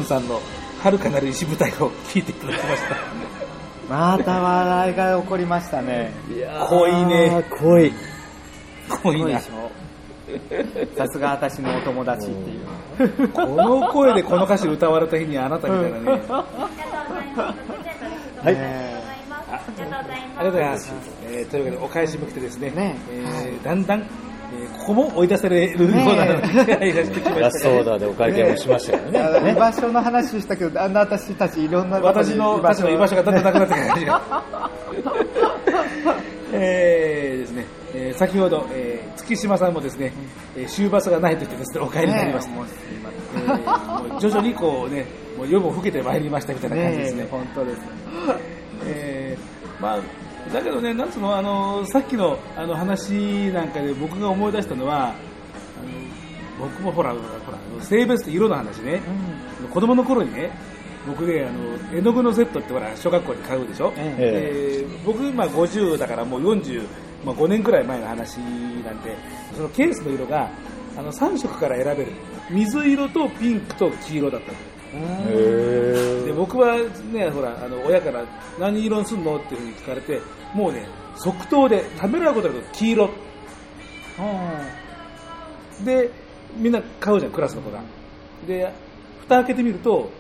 [0.05, 0.41] ンさんの
[0.83, 2.97] 遥かなる石舞台を聞いていただきました。
[3.89, 6.13] また笑いが起こりましたね。
[6.69, 7.45] 濃いね。
[7.51, 7.93] 濃い。
[9.03, 9.71] 濃いなでしょ。
[10.97, 13.29] さすが私のお友達っていう。
[13.29, 16.23] この声でこの歌詞歌われた日にあなたみたいなね。
[18.43, 18.57] はい。
[20.37, 20.93] ありがとうございます。
[21.27, 22.73] えーというわけで、お返し向きてですね、
[23.11, 24.07] えーだんだん、
[24.61, 34.43] えーここも追い出されるようなのが いらしてきましたねラストオーダーでお会計もしましたよねあの居場所の話したけど、だんだん私たちいろんな私のたちの居場所がだんだんなくなってきました。
[36.53, 40.13] えーですね、えー先ほど、えー月島さんもですね、
[40.57, 42.53] えー終バスがないと言ってですね、お帰りになりました。
[42.53, 42.59] ね
[43.37, 45.07] えーもう徐々にこうね、
[45.39, 47.23] もう夜も更けてまいりましたみたいな感じですね。
[47.23, 47.81] ねえ本当です。
[48.87, 49.99] えーまあ、
[50.53, 55.15] だけどね、なんつうの、あのさっきのあの話なんかで僕が思い出したのは、あの
[56.69, 59.01] 僕もほら、ほら性別と色の話ね、
[59.71, 60.51] 子供の頃にね、
[61.07, 64.87] 僕ね、あの絵の具のセットってほら小学校で買うでしょ、ええ。
[64.87, 66.87] ー僕、まあ、50だからもう40、
[67.25, 69.17] まあ、5年くらい前の話なんで、
[69.55, 70.51] そのケースの色が
[70.97, 72.13] あの3色から選べる、
[72.51, 74.59] 水色とピンクと黄色だったの。
[74.95, 76.77] で僕は
[77.13, 78.25] ねほらあの親から
[78.59, 80.21] 何色にすんのっていうふうに聞かれて
[80.55, 80.87] もうね
[81.17, 83.11] 即答でためらうことなく黄色。
[85.85, 86.11] で
[86.57, 87.81] みんな買うじゃんクラスの子が。
[88.47, 88.73] で
[89.23, 90.11] 蓋開けてみると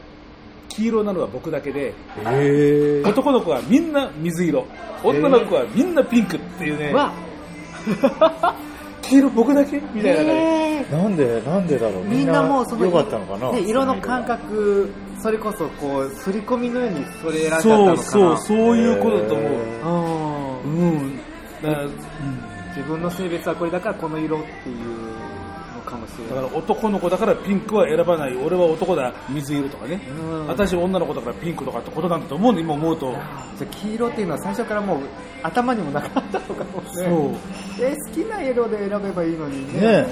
[0.69, 1.95] 黄色なのは僕だけで、
[3.05, 4.67] 男の子はみんな水色。
[5.05, 6.93] 女の子はみんなピンクっていうね、
[9.09, 9.81] 黄色僕だけ？
[9.93, 12.05] みたいな感じ、なんで、なんでだろう？
[12.05, 13.53] みんなもうその良かったのかな？
[13.53, 14.91] ね色の感覚、
[15.23, 17.97] それこそこう、刷り込みのようにそれ選んじゃったのかな。
[18.03, 19.49] そうそうそういうことだと思
[20.63, 21.17] う、うん。
[21.63, 21.89] だから
[22.69, 25.14] 自分の性別はこれだからこの色っていう。
[25.14, 25.14] の
[25.85, 26.29] かもしれない。
[26.43, 30.01] だから男の子だからピンクは選ばない俺は男だ水色とかね、
[30.49, 33.13] 私女の子だからピンクとかってことなんだと思うんで今思うと
[33.57, 35.01] じゃあ黄色っていうのは最初からもう
[35.43, 36.91] 頭にもなかったのかもね。
[36.93, 39.81] そうえ、好きな色で選べばいいのにね。
[39.81, 40.07] ね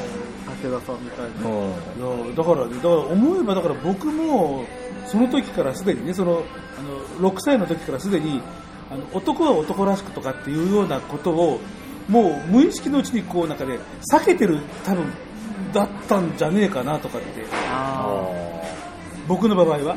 [0.63, 1.49] 武田さんみたいな。
[1.49, 4.65] いやだからねだから思えばだから僕も
[5.07, 6.43] その時からすでにねその
[6.79, 8.41] あの6歳の時からすでに
[8.91, 11.61] あの男は男らしくとかっていうようなことを
[12.09, 13.79] もう無意識のうちにこうなんかね
[14.13, 15.05] 避けてる多分
[15.73, 17.45] だったんじゃねえかなとかって。
[19.29, 19.79] 僕の場合は。
[19.79, 19.97] なる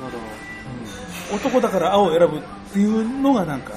[0.00, 1.36] ほど。
[1.36, 2.40] 男だから青を選ぶっ
[2.72, 3.72] ていうのがなんか。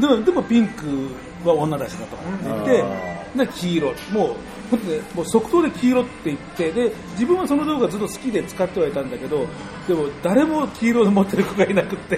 [0.00, 1.10] でもでもピンク
[1.44, 4.36] は女だしなとかって言ってで黄色もう
[4.70, 9.46] 本当にもう即答で黄色って言ってで自分はその動画ずっと好きで使ってはいたんだけど
[9.86, 12.16] でも誰も黄色を持ってる子がいなくって、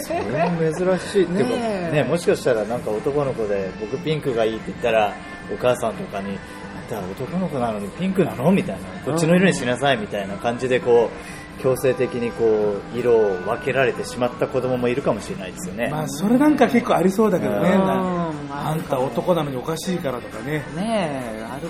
[0.00, 1.24] それも珍しい。
[1.24, 1.44] って
[1.92, 5.14] ねもしかしたらなんか男の子で僕ピンクがいいって言ったら
[5.52, 6.36] お母さんとかに
[6.76, 8.50] あんた男の子なのにピンクなの？
[8.50, 8.88] みたいな。
[9.04, 15.88] こっちの色にしなさいみたいな感じでこう強制的にこう色を分けられてしまった子供もいるかもしれないですよね。
[15.90, 21.68] まあそれなんか結構ありそうだけどねうんなあんた男なのにおかしいからとかねねえ、ある、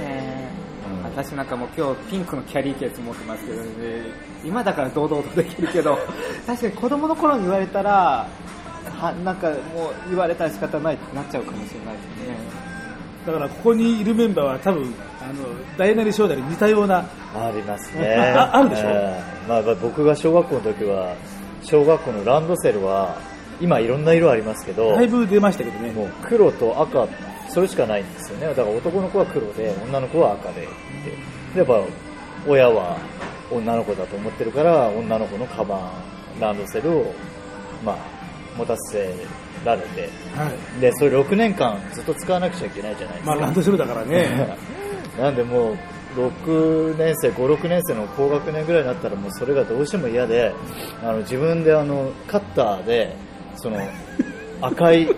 [0.00, 0.50] ね。
[1.02, 3.68] 私なんかもう今日ピンクのキャリーケース持ってますけどね、
[4.44, 5.98] 今だから堂々とできるけど、
[6.46, 8.28] 確かに子供の頃に言われたら、
[8.98, 9.56] はなんかもう
[10.08, 12.66] 言われたら仕方ないってなっちゃうかもしれないですね。
[13.26, 14.94] だからここにいるメンバーは多分
[15.28, 15.44] あの
[15.78, 16.98] 大なり小なり似たような
[17.34, 18.14] ありますね。
[18.36, 18.88] ああるでしょ？
[18.88, 21.14] えーまあ、僕が小学校の時は、
[21.62, 23.16] 小学校のランドセルは、
[23.60, 27.06] 今いろんな色ありますけど、だいぶ出ましたけどねもう黒と赤、
[27.48, 28.46] それしかないんですよね。
[28.48, 30.64] だから男の子は黒で、女の子は赤でっ
[31.54, 31.58] て。
[31.58, 31.80] やっぱ、
[32.46, 32.96] 親は
[33.50, 37.14] 女の子だと思ってるから、女の子のカバン、ランドセルを、
[37.84, 37.96] まあ、
[38.58, 39.14] 持たせ
[39.64, 43.30] られて、はいで、それ6年間ずっと使わなくちゃいけないじゃないですか。
[43.30, 44.56] まあランドセルだからね
[45.18, 45.76] なんでもう、
[46.16, 50.54] 6年生、5、6年生の高学年ぐらいになったらもうそれがどうしても嫌で、
[51.02, 53.14] あの自分であのカッターで、
[53.56, 53.78] その
[54.62, 55.08] 赤い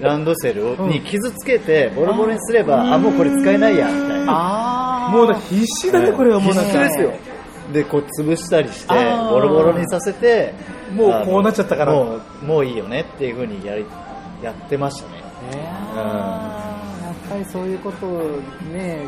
[0.00, 4.26] ランドセルをに傷つけてボロボロにすれば、あ、もうこれ使えないや、みたいな。
[4.28, 6.70] あもう必死だね、これはもうなんか。
[6.72, 7.12] 必死ですよ。
[7.72, 8.94] で、こう潰したりして、
[9.30, 10.54] ボロボロにさせて、
[10.94, 13.86] もうこうなっちゃったからもう、もういいよねっていう風にやり、
[14.42, 15.20] やってましたね。
[15.96, 16.59] やっ
[17.30, 18.40] ぱりそういうことを
[18.72, 18.98] ね、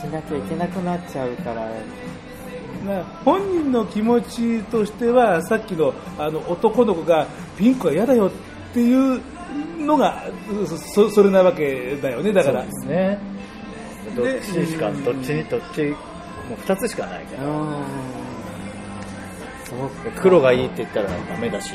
[0.00, 1.68] しなきゃいけなくなっちゃうから、
[2.86, 7.26] な本人の気持ちとしてはさっきのあの男の子が
[7.58, 8.30] ピンクは嫌だよっ
[8.72, 9.20] ていう
[9.78, 10.24] のが
[10.94, 13.18] そそれなわけだよねだからそうですね。
[14.16, 15.96] どっちしか、どっちに、どっち、もう
[16.58, 17.42] 二つしかないから。
[20.20, 21.74] 黒がいいって言ったらダメだし。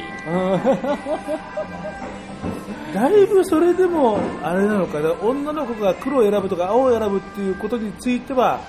[2.93, 8.61] だいぶそれでもあれなのかな女の子が黒を選ぶとか青を選ぶっていうことについては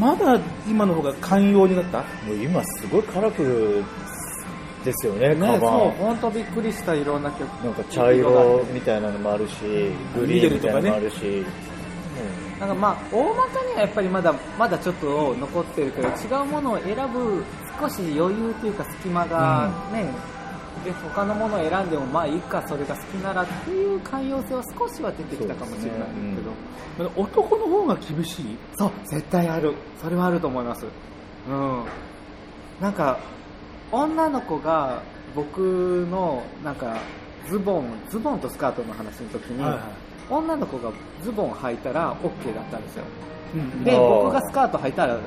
[0.00, 1.98] まだ今の方が寛容になった？
[1.98, 3.84] もう今すごいカラフル
[4.84, 5.90] ですよね、カね、そう、バン。
[5.92, 7.48] 本当びっくりしたいろんな曲。
[7.64, 9.54] なんか茶色みたいなのもあるし、
[10.14, 11.44] グリーンみたいなのもあるし。
[12.60, 17.44] なんかまあ、大まかにはやっぱりまだ、まだちょっと残ってるけど、違うものを選ぶ
[17.80, 20.12] 少し余裕というか隙間がね、
[20.88, 26.00] で、他のものを選んでもまあいいか、それが好きならっていう寛容性は少しは出てきたかもしれない
[26.98, 28.56] けど、男の方が厳しい？
[28.76, 29.74] そう、絶対ある。
[30.00, 30.86] それはあると思います。
[31.48, 31.84] うん。
[32.80, 33.18] なんか、
[33.92, 35.02] 女の子が
[35.34, 36.96] 僕の、なんか、
[37.48, 39.80] ズボン、ズボンとスカートの話の時に、はいはい
[40.30, 43.04] 女の子がズボン履いたら OK だったんですよ。
[43.54, 45.18] うんで、僕がスカート履いたら、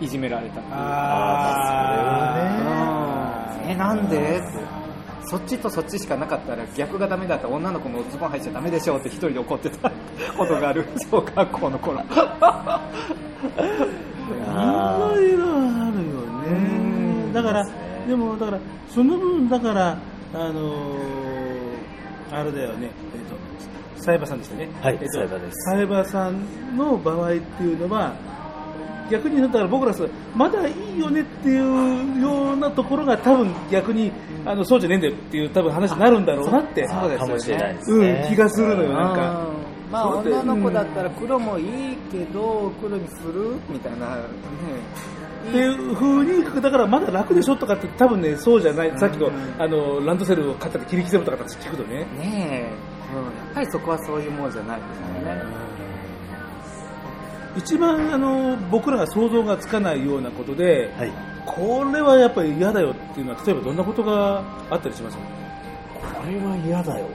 [0.00, 0.74] いじめられたっていう。
[0.74, 4.38] あーえ、なんで？
[4.38, 4.81] って
[5.26, 9.90] そっちとそっちしかなかったら逆がダメだったら女の子もズボン履いちゃダメでしょって一人で怒ってた
[10.36, 12.00] ことがある小学校の頃。
[12.00, 12.04] い
[14.44, 17.64] ろいろあるよねだから
[18.06, 18.58] でもだから
[18.88, 19.98] その分だから
[20.34, 21.02] あのー
[22.32, 22.90] あれだよね。
[23.14, 23.20] えっ、
[23.98, 24.70] とサイバーさんでしたね。
[24.80, 25.70] はいえっとサイバーです。
[25.70, 28.14] サイバーさんの場合っていうのは
[29.12, 34.10] 逆にだから僕らすまだいいよねっていうようなところが多分逆に
[34.44, 36.88] あのそうじゃねえんだよっていう多分話になるんだろうなって。
[36.88, 37.26] そうですよね。
[37.26, 38.22] かもしれないですね。
[38.24, 39.48] うん、気がするのよなんか。
[39.90, 44.22] まあ女の子だったら黒もいいけど黒にするみたいなね。
[45.48, 51.98] っていう風にだからまだ楽でしょとかって多分ねそうじゃない、さっきのあのランドセルを買ったら切り刻むとかって聞くとね。
[51.98, 52.72] ねえ、
[53.14, 55.42] うん、やっぱりそこはそういうものじゃないですよね、
[57.56, 60.90] 一番あの僕らが想像がつかないようなことで、
[61.44, 65.16] これはやっぱり嫌だよっていうのは例えばどんなことがあったりします？
[65.16, 65.22] こ
[66.26, 67.06] れは嫌だよ。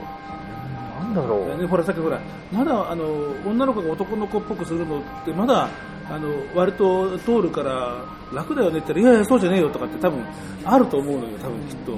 [1.00, 1.58] なんだろう。
[1.60, 2.20] ね、ほらさっきほら
[2.52, 3.04] まだあの
[3.46, 5.68] 女の子が男の子っぽくするのってまだ
[6.10, 10.24] あの割と通るから楽だよねって言ったらいやいやそうじゃねえよとかって多分
[10.64, 11.92] あると思うのよ多分きっと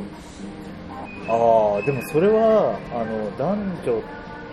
[1.28, 3.55] ああ、でもそれは、あの、男
[3.86, 4.03] 女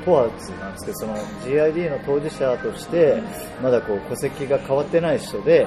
[0.05, 3.21] 問わずなんですけど、その GID の当事者として、
[3.61, 5.65] まだこう戸籍が変わってない人で、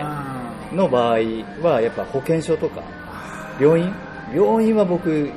[0.72, 1.18] の場合
[1.62, 2.83] は、やっぱ保険証とか、
[3.61, 3.95] 病院？
[4.33, 5.31] 病院は僕、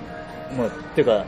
[0.55, 1.25] もう、っていうか、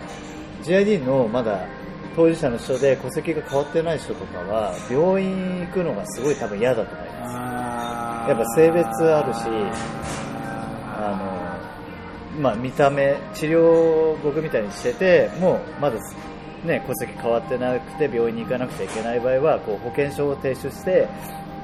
[0.63, 1.67] GID のまだ
[2.15, 8.29] 当事者の人で戸籍が変わってない人とかは、病院行くのがすごい多分嫌だと思います。
[8.29, 9.39] やっぱ性別あるし、
[10.97, 11.59] あ
[12.35, 15.97] の、まあ見た目、治療を僕みたいにしてて、もうまだ
[16.65, 21.07] ね、戸籍変わってなくて病院に行かなくちゃいけない場合は、こう保険証を提出して、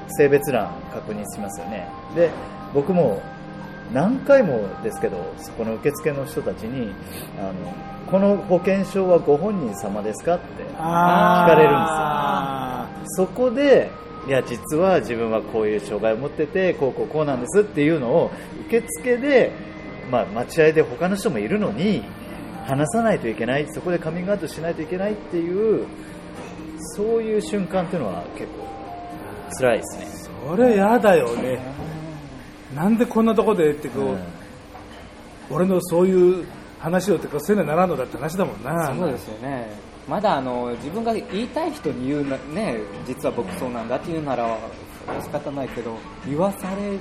[0.08, 1.88] 性別欄確認しますよね。
[2.14, 2.30] で、
[2.74, 3.22] 僕も
[3.92, 6.92] 何回もですけど、そこの受付の人たちに、
[7.38, 7.52] あの、
[8.10, 13.26] この保険証はご本人様ですかって聞かれるんですよ。
[13.26, 13.90] そこで、
[14.26, 18.30] いや、実は自分はこういう障害を持ってて、こうこうこうなんですっていうのを
[18.68, 19.52] 受付で、
[20.10, 22.04] まあ、待合で他の人もいるのに、
[22.64, 25.86] 話さないといけない、そこでカミングアウトしないといけないっていう、
[26.96, 28.66] そういう瞬間っていうのは結構
[29.58, 30.06] 辛いですね。
[30.48, 31.60] それ嫌だよね。
[32.74, 34.18] なんでこんなとこでってこう、
[35.50, 36.46] 俺のそういう
[36.78, 38.94] 話をってかそういうのはならんのだって話だもんな。
[38.94, 39.92] そうですよね。
[40.08, 44.58] まだあの自分が言いたい人に言うなね実は僕そうなんだって言うなら
[45.22, 45.96] 仕方ないけど
[46.26, 46.98] 言わされる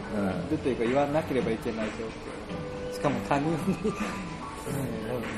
[0.59, 3.57] というか言わなければいけない状況しかも他人に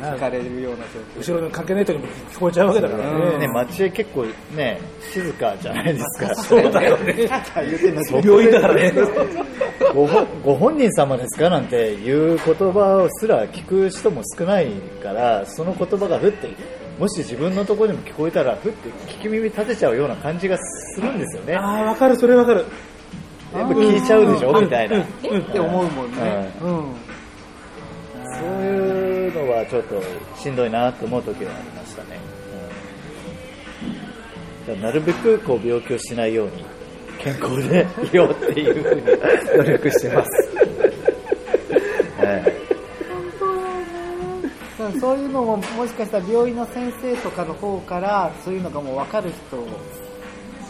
[0.02, 1.34] 聞かれるような状況。
[1.34, 4.80] 後ろの関係ない人にも聞こえちゃうわけだからね、ね、待合結構ね、
[5.14, 6.36] 静かじゃないですか。
[6.44, 7.14] そうだよね。
[7.16, 8.94] 言ってんの病院だからね。
[9.94, 14.68] ご本ご本人様ですかなんていう言葉すら聞く人も少ない
[15.02, 16.50] から、その言葉がふって、
[17.00, 21.56] もし自分のところにも聞こえたら、ふって聞き耳立てちゃうような感じがするんですよね。
[21.56, 22.16] ああ分かる。
[22.18, 22.66] それ分かる。
[23.54, 24.64] 全部聞いちゃうでしょうん。
[24.64, 24.98] みたいな。
[24.98, 26.52] うんうんって思うもんね。
[26.62, 26.96] うん。
[28.40, 30.02] そういうのはちょっと
[30.36, 32.20] しんどいなと思う時はありましたね。
[34.68, 36.66] だからなるべくこう病気をしないように
[37.20, 39.02] 健康でいようっていうふうに
[39.58, 40.30] 努力してます。
[45.00, 49.58] そういうのももしかしたら病院の先生とかの方からそういうのがもう分かる人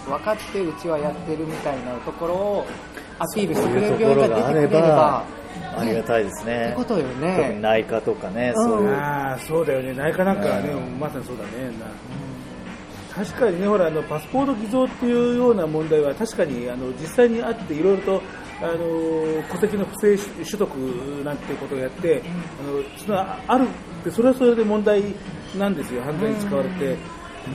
[0.07, 2.65] 分かってうちはやってるみたいなところを
[3.19, 5.23] アピールしてくれる病院が出てくれれば
[5.77, 6.67] ありがたいですね。
[6.67, 7.37] ってことよね。
[7.37, 8.63] 特に内科とかね、うん。
[8.63, 8.89] そういう。
[8.93, 9.93] ああそうだよね。
[9.93, 10.99] 内科なんかはね、うん。
[10.99, 11.67] まさにそうだね。
[11.79, 11.85] な
[13.15, 18.21] 確かにねほらあのパスポート偽造っていうような問題は確かにあの実際にあっていろいろと
[18.59, 20.69] あの戸籍の不正取得
[21.23, 22.23] なんていうことをやって、
[22.59, 23.67] あのそのある
[24.01, 25.03] ってそれはそれで問題
[25.57, 26.97] なんですよ犯罪に使われて、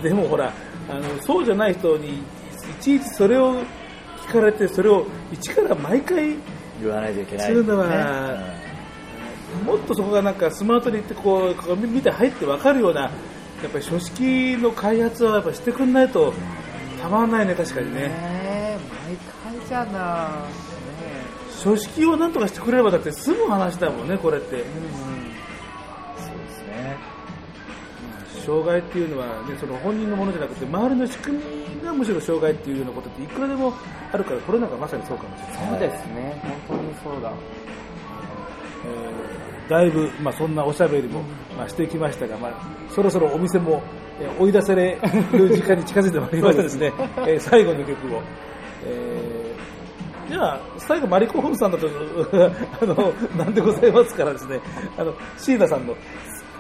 [0.03, 0.53] でもほら
[0.89, 2.23] あのそうじゃない人にい
[2.81, 3.63] ちいちそれを
[4.27, 6.37] 聞かれてそれを一から毎回
[6.81, 8.39] 言わないといけない、するのは、
[9.65, 13.11] もっとそこがなんかスマートにいってこうこう見て入って分かるようなや
[13.67, 16.33] っぱり書式の開発はやっぱしてくんないと
[17.01, 18.01] たまらないね確かにね。
[18.03, 20.45] ねえ毎回じゃな
[21.59, 24.65] 書式をなんとかしてくれればだって済む話だもんねこれって、そうで
[28.49, 31.39] 障害っていうのは、ね、その本人のものじゃなくて周りの仕組
[31.77, 33.75] みがむしろ障害っていうようなことっていくらでも
[34.11, 35.69] あるからこれなんかまさにそうかもしれない。
[35.69, 36.43] そうですね。
[36.67, 37.31] 本当にそうだ。
[38.87, 39.39] えー
[39.69, 41.21] だいぶ、まあ、そんなおしゃべりも、
[41.55, 42.53] まあ、してきましたが、まあ、
[42.91, 43.83] そろそろお店も、
[44.19, 44.99] えー追い出され
[45.31, 48.23] る時間に近づいてまいりましたですね、えー最後の曲を。
[48.87, 49.49] えー
[50.31, 51.87] じゃあ、最後、マリコホンさんだと、
[52.83, 54.61] あの、なんでございますからですね、
[54.99, 55.95] あの、椎名さんの、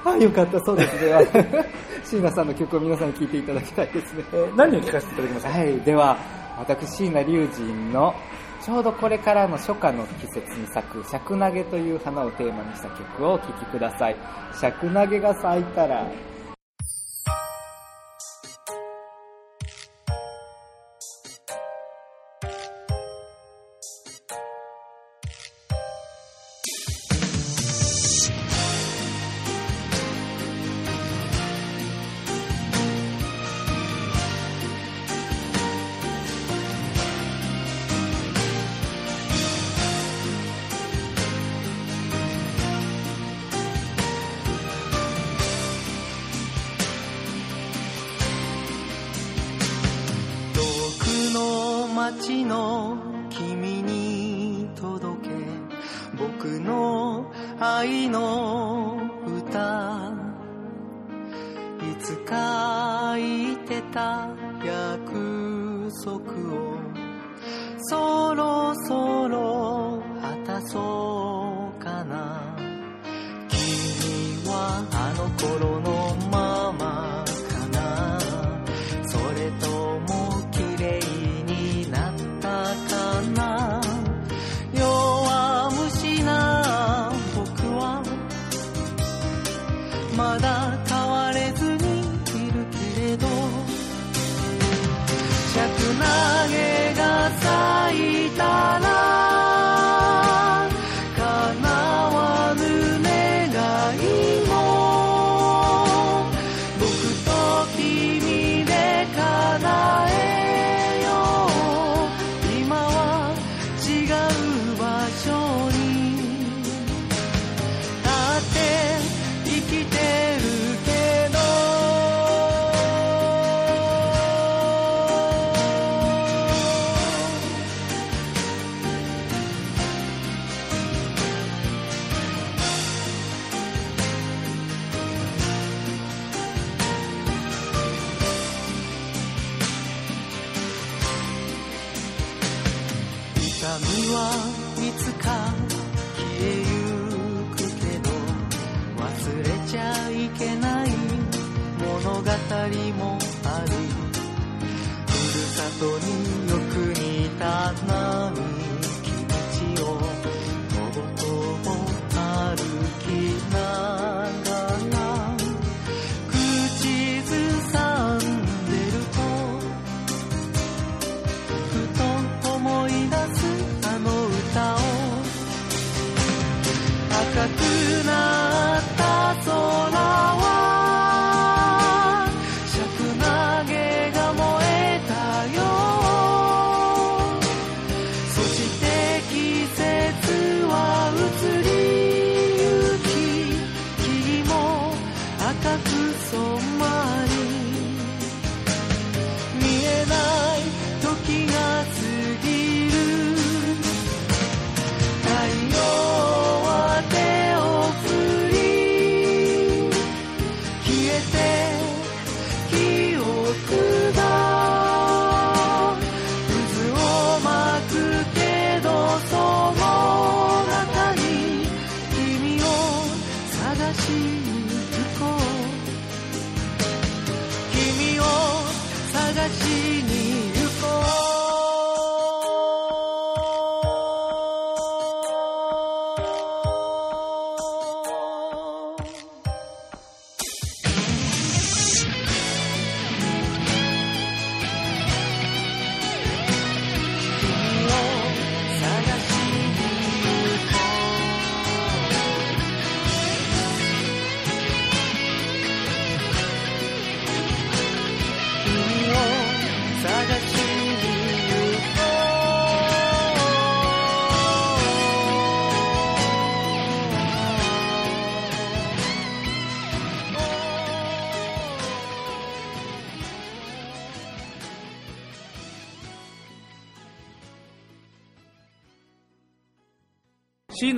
[0.04, 1.64] あよかったそうですね。
[2.04, 4.24] 椎名さんの曲を皆さんに聴いていただきたいですね。
[4.32, 5.52] えー何を聴かせていただきますか？
[5.52, 6.16] はいでは
[6.58, 8.14] 私椎名龍神の
[8.62, 14.16] ちょうどこれからの初夏の季節に咲く尺投げという花をテーマにした曲をお聴きください。
[14.60, 16.06] 尺投げが咲いたら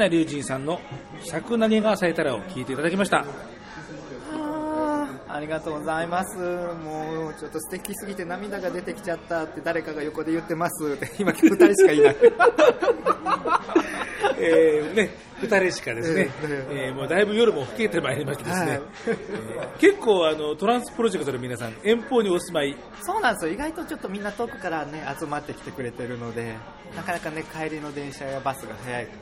[0.00, 0.80] 名龍神さんの
[1.22, 3.26] 「尺投げが咲いたら」を聞いていただきました
[5.28, 6.38] ありがとうございます。
[6.38, 12.16] もう、ちょっと素敵すぎて涙が出てきちゃったって誰かが横で言ってますって、今二人しかいない。
[14.40, 15.10] えーね、
[15.40, 18.80] 2人しかですね、えええーもうだいぶ夜も更けてまいりましてですね、はい。
[19.06, 22.76] えー結構あのトランスプロジェクトの皆さん遠方にお住まい。
[23.02, 23.52] そうなんですよ。
[23.52, 26.54] 意外とちょっとみんな遠くからね、集まってきてくれてるので、
[26.96, 29.20] なかなかね、帰りの電車やバスが早くて。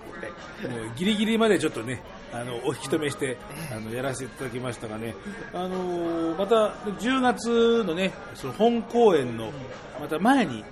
[0.69, 3.37] もうギリギリまでちょっとねあのお引き止めして
[3.73, 5.15] あのやらせていただきましたがね、
[5.53, 9.53] あのーまた10月のねその本公演の
[10.01, 10.65] また前に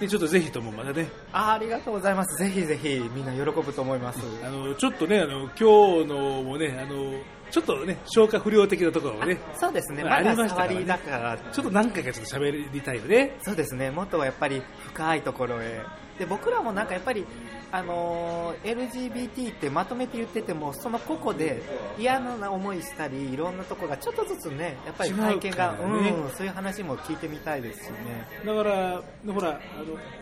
[0.00, 2.42] でちょっとぜひともまたねあありがとうございます。
[2.42, 4.18] ぜひぜひ、みんな喜ぶと思います。
[4.44, 7.14] あのちょっとねあの今日のもねあの
[7.54, 10.02] ちょっとね消化不良的なところをねそうですね。
[10.02, 11.38] あまだりましたからねだから。
[11.52, 13.92] ちょっと何回かちょっと喋りたいよねそうですね。
[13.92, 15.80] もっとはやっぱり深いところへ。
[16.18, 17.24] で、僕らもなんかやっぱり、
[17.72, 21.62] あのー LGBT ってまとめて言ってても、その個々で
[21.98, 28.28] 嫌な思いしたり、いろんなとこがちょっとずつね、やっぱり体験が、ねうん、そういう話も聞いてみたいですしね。
[28.44, 29.02] だから
[29.32, 29.52] ほらあ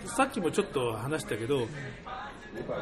[0.07, 1.67] のさっきもちょっと話したけど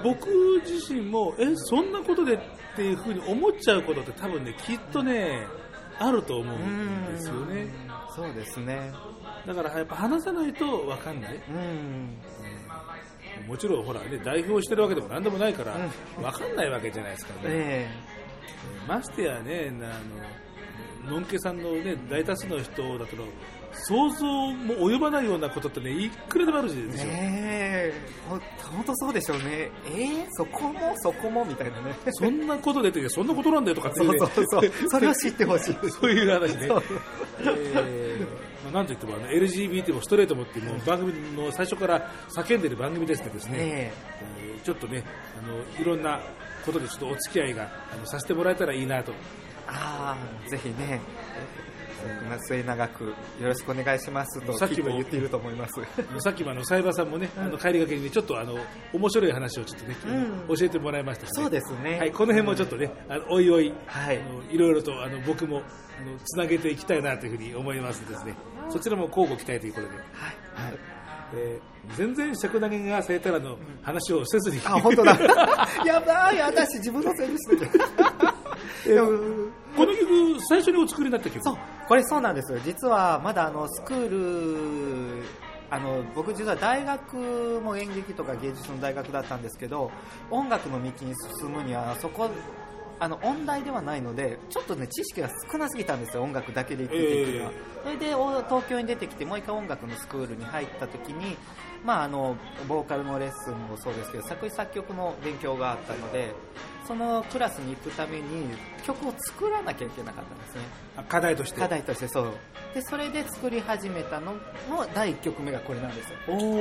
[0.03, 0.29] 僕
[0.65, 2.39] 自身もえそんなことでっ
[2.77, 5.47] ていうふうに思っちゃうことって多分ねきっとね
[5.99, 7.69] あると思うんですよね。
[8.15, 8.93] そうですね。
[9.47, 12.19] だからやっぱ話さないと分かんない、うん。
[13.47, 15.77] もちろんほらね代表してるわけでも何でもないから
[16.17, 17.89] 分かんないわけじゃないですかね、え
[18.87, 19.73] ましてやね
[21.05, 23.17] あののんけさんのね大多数の人だと
[23.73, 27.93] 想像も及ばないようなことってねいくらでもあるでえしょ、ね
[28.29, 29.71] 本当そうでしょうね。
[29.87, 31.95] えー、そこもそこもみたいなね。
[32.11, 34.89] そんなことでってそんなことなんだよとかってねそうそうそう。
[34.89, 35.77] それを知ってほしい。
[35.91, 36.69] そういう話ね。
[36.69, 43.93] そう、なんといってもあの LGBT もストレートもっていうもう番組の最初から叫んでる番組ですのでですね、え
[44.23, 44.57] え。
[44.59, 45.03] ーちょっとね
[45.39, 46.21] あのいろんな
[46.65, 49.13] ことでちょっとお付き合いがあのさせてもらえたらいいなと。
[49.67, 50.17] あ
[50.47, 51.01] あ、ぜひね、
[52.41, 54.41] 末永くよろしくお願いします。
[54.43, 55.75] と、さっきも言っていると思います。
[56.21, 58.57] さっきもあのサイバーさんもね、あの帰りがけにねちょっとあの
[58.93, 59.97] 面白い話をちょっとね、
[60.49, 60.57] うん。
[60.57, 61.99] 教えてもらいましたのそうですね。
[61.99, 64.19] はい、この辺もちょっとね、あのおいおい、はい。
[64.19, 65.61] あのいろいろとあの僕もあ
[66.03, 68.35] のつなげていきたいなというふうに思いますですね。
[68.69, 70.05] そちらも交互期待ということで、はい。
[71.35, 75.19] えー全然尺投げがされたらの話をせずに、あ、本当だ。
[75.85, 77.79] やばい、私自分のせいにしてて。
[78.95, 79.09] でも
[79.77, 81.43] この曲最初にお作りになった曲？
[81.43, 82.59] そう、これそうなんですよ。
[82.65, 84.09] 実はまだあのスクー
[85.21, 85.23] ル、
[85.71, 89.91] あの僕実は大学も演劇とか芸術の大学だったんですけど、
[90.31, 92.29] 音楽の道に進むにはそこ
[92.99, 96.23] あの音大ではないので、ちょっとね知識が少なすぎたんですよ。
[96.23, 97.53] 音楽だけで生きていくには。
[97.85, 101.37] それでお東京に出てきてもう一回音楽のスクールに入った時に、
[101.85, 102.37] まああの
[102.69, 106.35] ボーカルのレッスンもそうですけど、作詞作曲の勉強があったので。
[106.91, 108.49] そのクラスに行くために
[108.85, 110.63] 曲を作らなきゃいけなかったんですね。
[111.09, 111.61] 課題として。
[111.61, 112.33] 課題としてそう。
[112.75, 116.17] でそれで作り始めたのの第1曲目がこれなんですよ。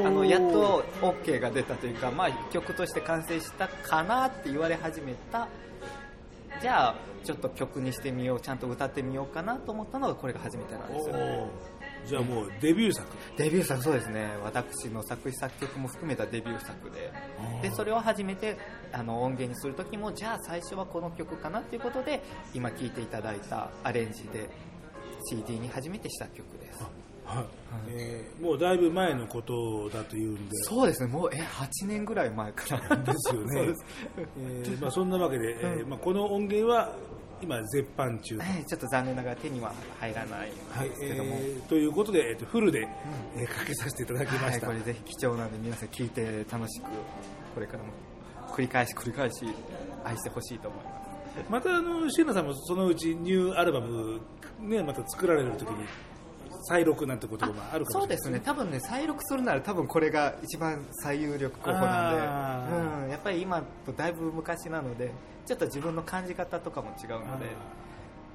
[0.05, 5.47] あのやっと OK が出たというか、まあ、曲として完成したかなって言われ始めた。
[6.61, 11.15] じゃあちょっと曲にしてみようちゃんと歌ってみようかなと思ったのがこれが初めてなんですよ
[12.09, 13.07] じゃあもうデビュー作。
[13.37, 14.29] デビュー作そうですね。
[14.43, 17.11] 私の作詞作曲も含めたデビュー作で。
[17.61, 18.57] でそれを初めて
[18.91, 22.23] あの音源にする時もじゃあ最初はこの曲かなっていうことで
[22.55, 24.49] 今聴いていただいたアレンジで
[25.29, 26.83] CD に初めてした曲です。
[27.25, 27.45] はい。
[27.89, 30.55] えーもうだいぶ前のことだというんで。
[30.63, 31.11] そうですね。
[31.11, 33.75] もうえ8年ぐらい前からですよね。
[34.15, 34.21] そ。
[34.39, 36.95] えーまあ、そんなわけで、えーまあ、この音源は
[37.41, 38.43] 今絶版中と。
[38.43, 42.87] はいちょっと残念ながら手には入らないですけども、えーということで、えーとフルで、
[43.35, 44.67] えーかけさせていただきまはい、した。
[44.67, 46.85] これぜひ貴重なんで皆さん聴いて楽しく
[47.53, 47.89] これからも
[48.53, 49.45] 繰り返し繰り返し
[50.03, 54.19] 愛してほしいと思いますまたあの椎名さんもそのうちニューアルバム、
[54.59, 55.85] ね、また作られるときに
[56.63, 58.39] 再録なんてこともあるかもそうですね。
[58.39, 65.11] 多分ね再録するなら多分これが一番最有力候補あなんで、うん、やっぱり今とだいぶ昔なので
[65.45, 67.47] ちょっと自分の感じ方とかも違うので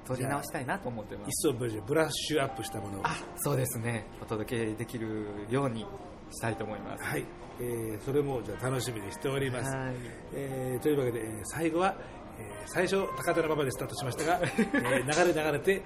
[0.05, 1.29] 取り直したいなと思ってます。
[1.29, 3.03] 一層ブラッシュアップしたものを。
[3.37, 4.05] そうですね。
[4.21, 5.85] お届けできるように
[6.31, 7.03] したいと思います。
[7.03, 7.25] はい、
[7.59, 9.75] えーそれもじゃあ楽しみにしております。
[9.75, 9.95] はい。
[10.33, 11.95] えーというわけで、えー最後は、
[12.39, 15.81] えー最初高田馬場でスタートしましたが、 えー流れ流れてえー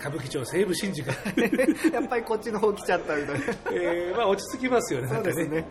[0.00, 1.06] 歌舞伎町西武新宿、
[1.92, 3.44] やっぱりこっちの方来ちゃったみたいな。
[3.72, 5.64] えーまあ、落ち着きますよね、そうですね。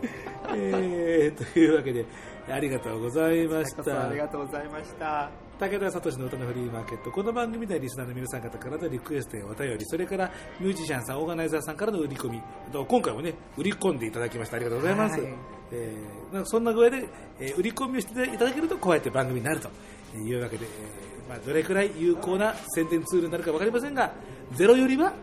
[0.53, 2.05] えーというわけで、
[2.49, 4.23] ありがとうございましこそありた。
[4.25, 5.29] がとうございました。
[5.59, 12.41] 武田聡の歌のフリーマーケット、この番組ではリスナーの皆さん方からのリクエストやお便り、それからミュージシャンさん、オーガナイザーさんからの売り込み、
[12.87, 15.19] 今回もね、売り込んでいただきましてありがとうございます。
[15.21, 15.33] はい。
[15.73, 17.05] えーそんな具合で、
[17.39, 19.69] えー売り込みをしていただけるとこうやって番組になると
[20.17, 24.11] いうわけで、えーまあ、どれくらい有効な宣伝ツールになるか分かりませんが
[24.51, 25.13] ゼロよりは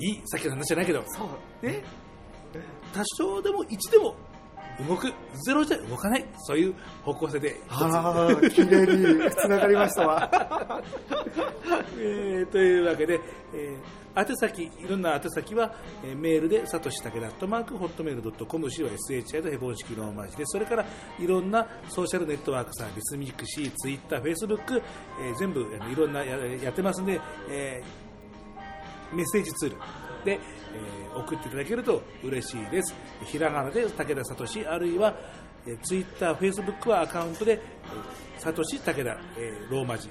[0.00, 1.04] いいさっきの話じゃないけど。
[1.62, 1.84] ね、
[2.92, 4.16] 多少でも1でも
[4.88, 5.12] 動く
[5.44, 7.56] ゼロじゃ動かないそういう方向性で。
[7.68, 10.30] ああ、綺麗に繋がりましたわ。
[11.98, 13.20] えーというわけで、
[13.54, 20.84] えー宛先、いろんな宛先は、えーメールで、さとしたけだ、とマーク、ホットメールドットコム、しは SHI とヘボン式ローマ字で、それから
[21.18, 24.82] いろんなソーシャルネットワークサービス、ミクシー、ツイッター、フェイスブック、
[25.22, 25.60] えー全部
[25.90, 27.18] いろんなややってますんで、
[27.48, 29.76] えーメッセージツール。
[30.26, 30.38] で、
[30.74, 32.94] えー送っていただけると嬉しいです。
[33.26, 35.14] ひらがなで武田聡あるいは、
[35.66, 38.92] えー、ツイッター、フェイスブックはアカウントで、えー、サトシ武田、
[39.36, 40.08] えーローマ字、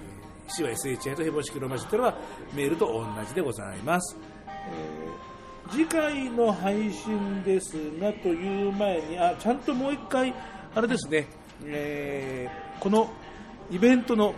[0.48, 2.16] 死は SHI とヘボ式ローマ字というのは
[2.54, 4.16] メールと同じでございます。
[4.48, 5.32] えー
[5.72, 10.34] 次回の配信ですがという前に、あちゃんともう一回、
[10.76, 11.28] あれですね、
[11.66, 13.10] えーこの
[13.72, 14.36] イベントの、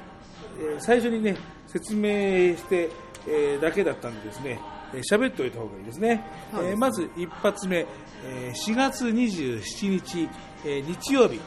[0.60, 1.36] えー最初にね、
[1.68, 2.90] 説明して、
[3.28, 6.24] えーだけだったんでですね、えー喋っておいた方がいいですね。
[6.52, 7.86] すねえーまず一発目、
[8.26, 10.30] えー4月27日、
[10.66, 11.40] えー日曜日、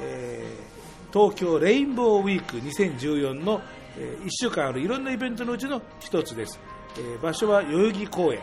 [0.00, 0.70] えー
[1.12, 3.60] 東京レインボーウィーク2014の、
[3.98, 6.60] え1週間あるいろんなイベントのうちの一つです。
[6.96, 8.40] えー場所は代々木公園、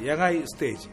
[0.00, 0.88] えー野外ステージ。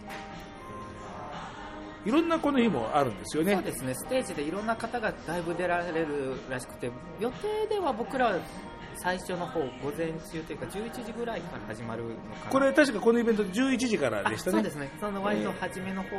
[2.04, 3.54] いろんなこの日もあるんですよね。
[3.54, 6.90] そうですね、ステージでいろんな方がだいぶ出られるらしくて、
[7.20, 8.40] 予定では僕ら
[9.02, 12.52] 最初の方、午前中というか11時ぐらいから始まるのかな。
[12.52, 14.60] これ確かこのイベント11時からでしたね。
[14.60, 16.10] あそうですね、その割と初めの方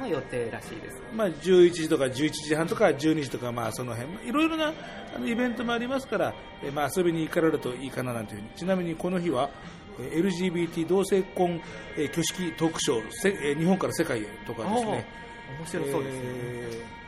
[0.00, 1.02] の予定らしいです。
[1.14, 4.72] まあ、11時とか11時半とか12時とか、まあ、その辺、いろいろな
[5.14, 8.50] あのイベントもありますから、えーまあ、遊びに行かれるといいかななんていうふうに。
[8.56, 9.50] ちなみにこの日は、
[10.00, 11.60] えー LGBT 同性婚、
[11.98, 15.06] えー挙式トーク日本から世界へとかですね。
[15.58, 16.20] 面白そうですね。
[16.24, 17.01] えー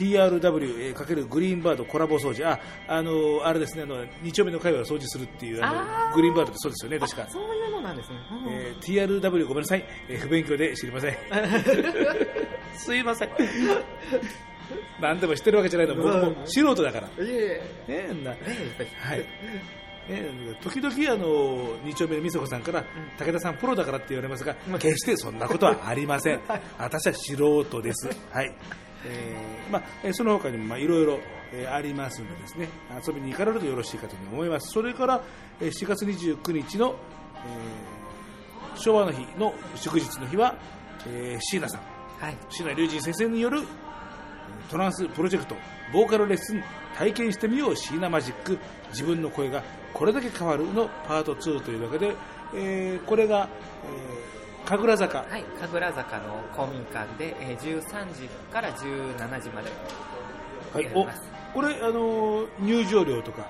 [0.00, 2.58] TRW えーかけるグリーンバードコラボ掃除、あ、
[2.88, 7.26] あのあれですね、あの2丁目の会話を掃除するっていう、あのグリーンバードってそうですよね、確か。
[7.28, 8.16] そういうのなんですね。
[8.30, 11.16] うんえー TRW ごめんなさい、えー不勉強で知りません。
[12.76, 13.30] すいません。
[15.00, 17.06] 何でも知ってるわけじゃないの、僕も素人だから。
[17.08, 18.32] いえいねえんだ。
[18.32, 18.88] え。
[19.00, 19.18] はい。
[20.08, 22.84] ね、時々あの2丁目の美佐子さんから、
[23.18, 26.40] 武田さんプロだからって言われますが、決してそんなことはありません。
[26.78, 28.08] 私は素人です。
[28.32, 28.52] はい。
[29.06, 31.18] えーまあ、えーその他にもまあいろいろ
[31.52, 32.68] えーありますのでですね、
[33.06, 34.72] 遊びに行かれるとよろしいかと思います。
[34.72, 35.22] それから、
[35.60, 36.96] えー4月29日の、
[37.36, 38.00] えー
[38.76, 40.54] 昭和の日の祝日の日は、
[41.06, 41.80] えー椎名さん、
[42.24, 42.36] はい。
[42.48, 43.66] 椎名隆二先生によるえー
[44.70, 45.56] トランスプロジェクト
[45.92, 46.62] ボーカルレッスン
[46.96, 48.58] 体験してみよう椎名マジック
[48.90, 49.62] 自分の声が
[49.92, 52.14] これだけ変わるのパート2というわけで、
[52.54, 53.48] えーこれが、
[53.84, 57.82] えー神楽坂、はい、神楽坂の公民館で、えー13
[58.14, 59.70] 時から17時まで。
[60.72, 61.06] はいお。
[61.52, 63.46] これ、あのー入場料とか。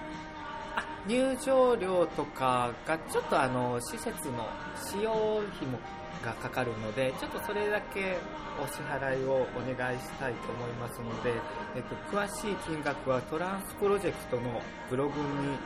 [1.07, 4.47] 入場料とかがちょっとあの施設の
[4.77, 5.79] 使用費も
[6.25, 8.19] がかかるのでちょっとそれだけ
[8.63, 11.33] お支払いをお願いしたいと思いますので、
[11.75, 14.61] えっと、詳しい金額はトランスプロジェクトの
[14.91, 15.57] ブログに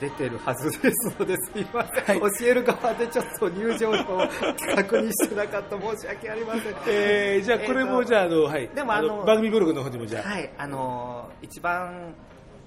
[0.00, 4.28] 出てるはずですのですいません、教える側でちょっと入場料を
[4.74, 5.78] 確認してなかった。
[5.80, 12.14] 申し訳ありません、 えーじゃあこれもじゃああの、はい、でもあの番組ブログの方にもじゃあ、はい、あの一番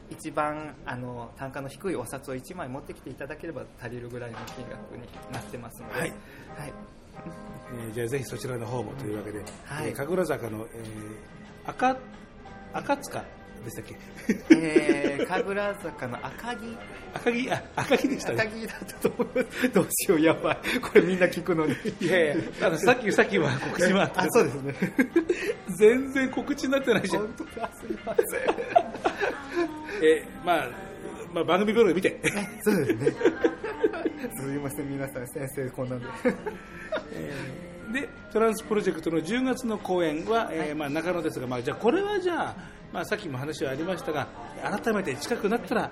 [0.09, 5.01] 一番あの単価の低いお札を1枚持ってきていただければ足りるぐらいの金額に
[5.31, 6.09] なってますので、はい。
[6.09, 6.73] はい。
[7.87, 9.87] えーじゃあぜひそちらの方もというわけで、はい。
[9.87, 11.33] えー神楽坂の、えー
[11.65, 11.97] 赤
[12.73, 13.23] 赤塚
[13.63, 13.95] でしたっけ？
[14.55, 16.61] えー、神楽坂の赤城。
[17.13, 17.53] 赤城？
[17.53, 18.41] あ赤城でしたね。
[18.43, 19.69] 赤城だったと思います。
[19.69, 20.57] どうしようやばい。
[20.81, 21.73] これみんな聞くのに。
[22.01, 24.21] いやいやあの さっきさっきは告知もあった。
[24.23, 24.75] あそうですね。
[25.77, 27.23] 全然告知になってないじゃん。
[27.23, 28.39] 本当だすいません。
[30.01, 30.69] えーまあ、
[31.33, 32.19] まあ番組ブログ見て。
[32.61, 33.11] そうですね。
[34.39, 36.05] すいません皆さん先生こんなんで。
[37.93, 42.55] でトランスプロジェクトの10月の公演は、えーまあ、中野ですが、まあ、じゃあこれはじゃあ、
[42.93, 44.27] まあ、さっきも話はありましたが
[44.61, 45.91] 改めて近くなったら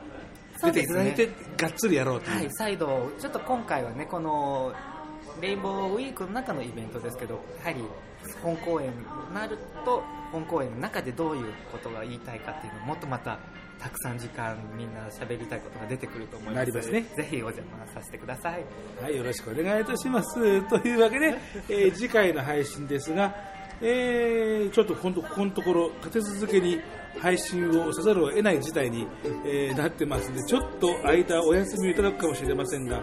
[0.63, 4.71] 出ていただいて、がっつりやろうという、はい、再度、ちょっと今回はね、この
[5.41, 7.83] レインボーウィークの中のイベントですけど、やはり
[8.43, 13.39] 本公演になると、本公演の中でどういうことが言いたいかっていうのをもっとまた
[13.79, 18.63] たくさん時間みんな喋りたいことが出てくると思いますなりますねぜひお邪魔させてください。
[19.01, 20.61] はい、よろしくお願いいたします。
[20.69, 21.35] というわけで、
[21.67, 23.33] えー次回の配信ですが、
[23.81, 26.79] えーちょっと今度ここのところ立て続けに
[27.19, 29.05] 配信をせざるを得ない事態に、
[29.45, 30.29] えーなってます。
[30.29, 33.01] のでちょっと間お休みをいただくかもしれませんが、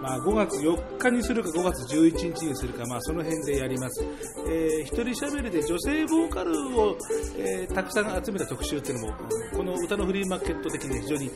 [0.00, 4.04] まあ、5月4日にするか5月11日にするか、まあ、その辺でやります、
[4.48, 6.96] えー一人しゃべりで女性ボーカルを、
[7.36, 9.14] えーたくさん集めた特集っていうのも
[9.56, 11.30] この歌のフリーマーケット的に非常に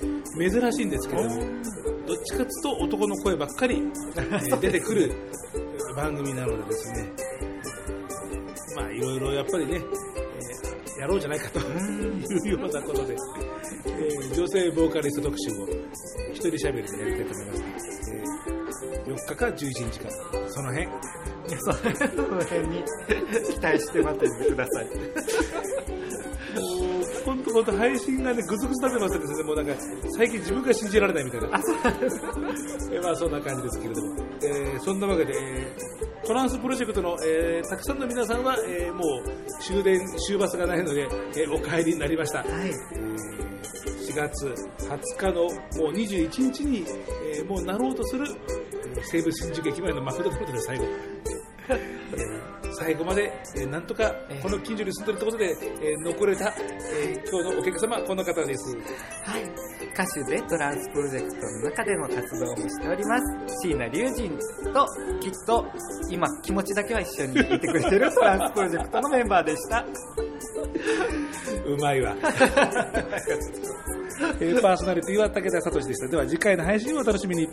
[0.50, 1.36] 珍しいんですけれども
[2.06, 3.82] どっちかというと男の声ばっかり、
[4.16, 5.12] えー出てくる
[5.96, 7.12] 番組なのでですね
[8.76, 9.82] まあいろいろやっぱりね、えー
[11.00, 13.16] やろうじゃないかというようなことで、
[13.86, 15.66] えー女性ボーカリスト特集を
[16.32, 18.22] 一人しゃべりでやりたいと思います、えー
[19.06, 20.08] 4日か11日か
[20.48, 20.88] その辺。
[21.58, 21.74] その
[22.40, 22.84] 辺に
[23.52, 24.86] 期待して待っててください。
[26.54, 29.74] もうほんとほんと配信がねぐずぐず食べますですねもうなんか
[30.16, 31.48] 最近自分が信じられないみたいな。
[32.92, 42.72] えーまあそんな感じですけれども、えーそんなわけで、えートランスプロジェクトの、えーたくさんの皆さんは、えーもう終電終バスがないので、えーお帰りになりました、えー
[44.12, 46.84] 4月20日のもう21日に、
[47.34, 50.84] えーもうなろうとする、えー西武新宿駅前のマクドナルドで最後。
[51.70, 51.74] え
[52.14, 59.42] ー最後まで、えーなんとかこの近所に住んでるってことで、えー残れた、えー今日のお客様この方ですはい。
[59.94, 63.60] 歌手でトランスプロジェクトの中での活動もしております。
[63.62, 64.38] 椎名隆人
[64.72, 64.86] と、
[65.20, 65.66] きっと、
[66.08, 69.84] 今、気持ちだけは一緒にいてくれてる トランスプロジェクトのメンバーでした。
[71.66, 72.16] うまいわ。
[74.40, 76.08] えーパーソナリティは武田聡でした。
[76.08, 77.48] では次回の配信をお楽しみに。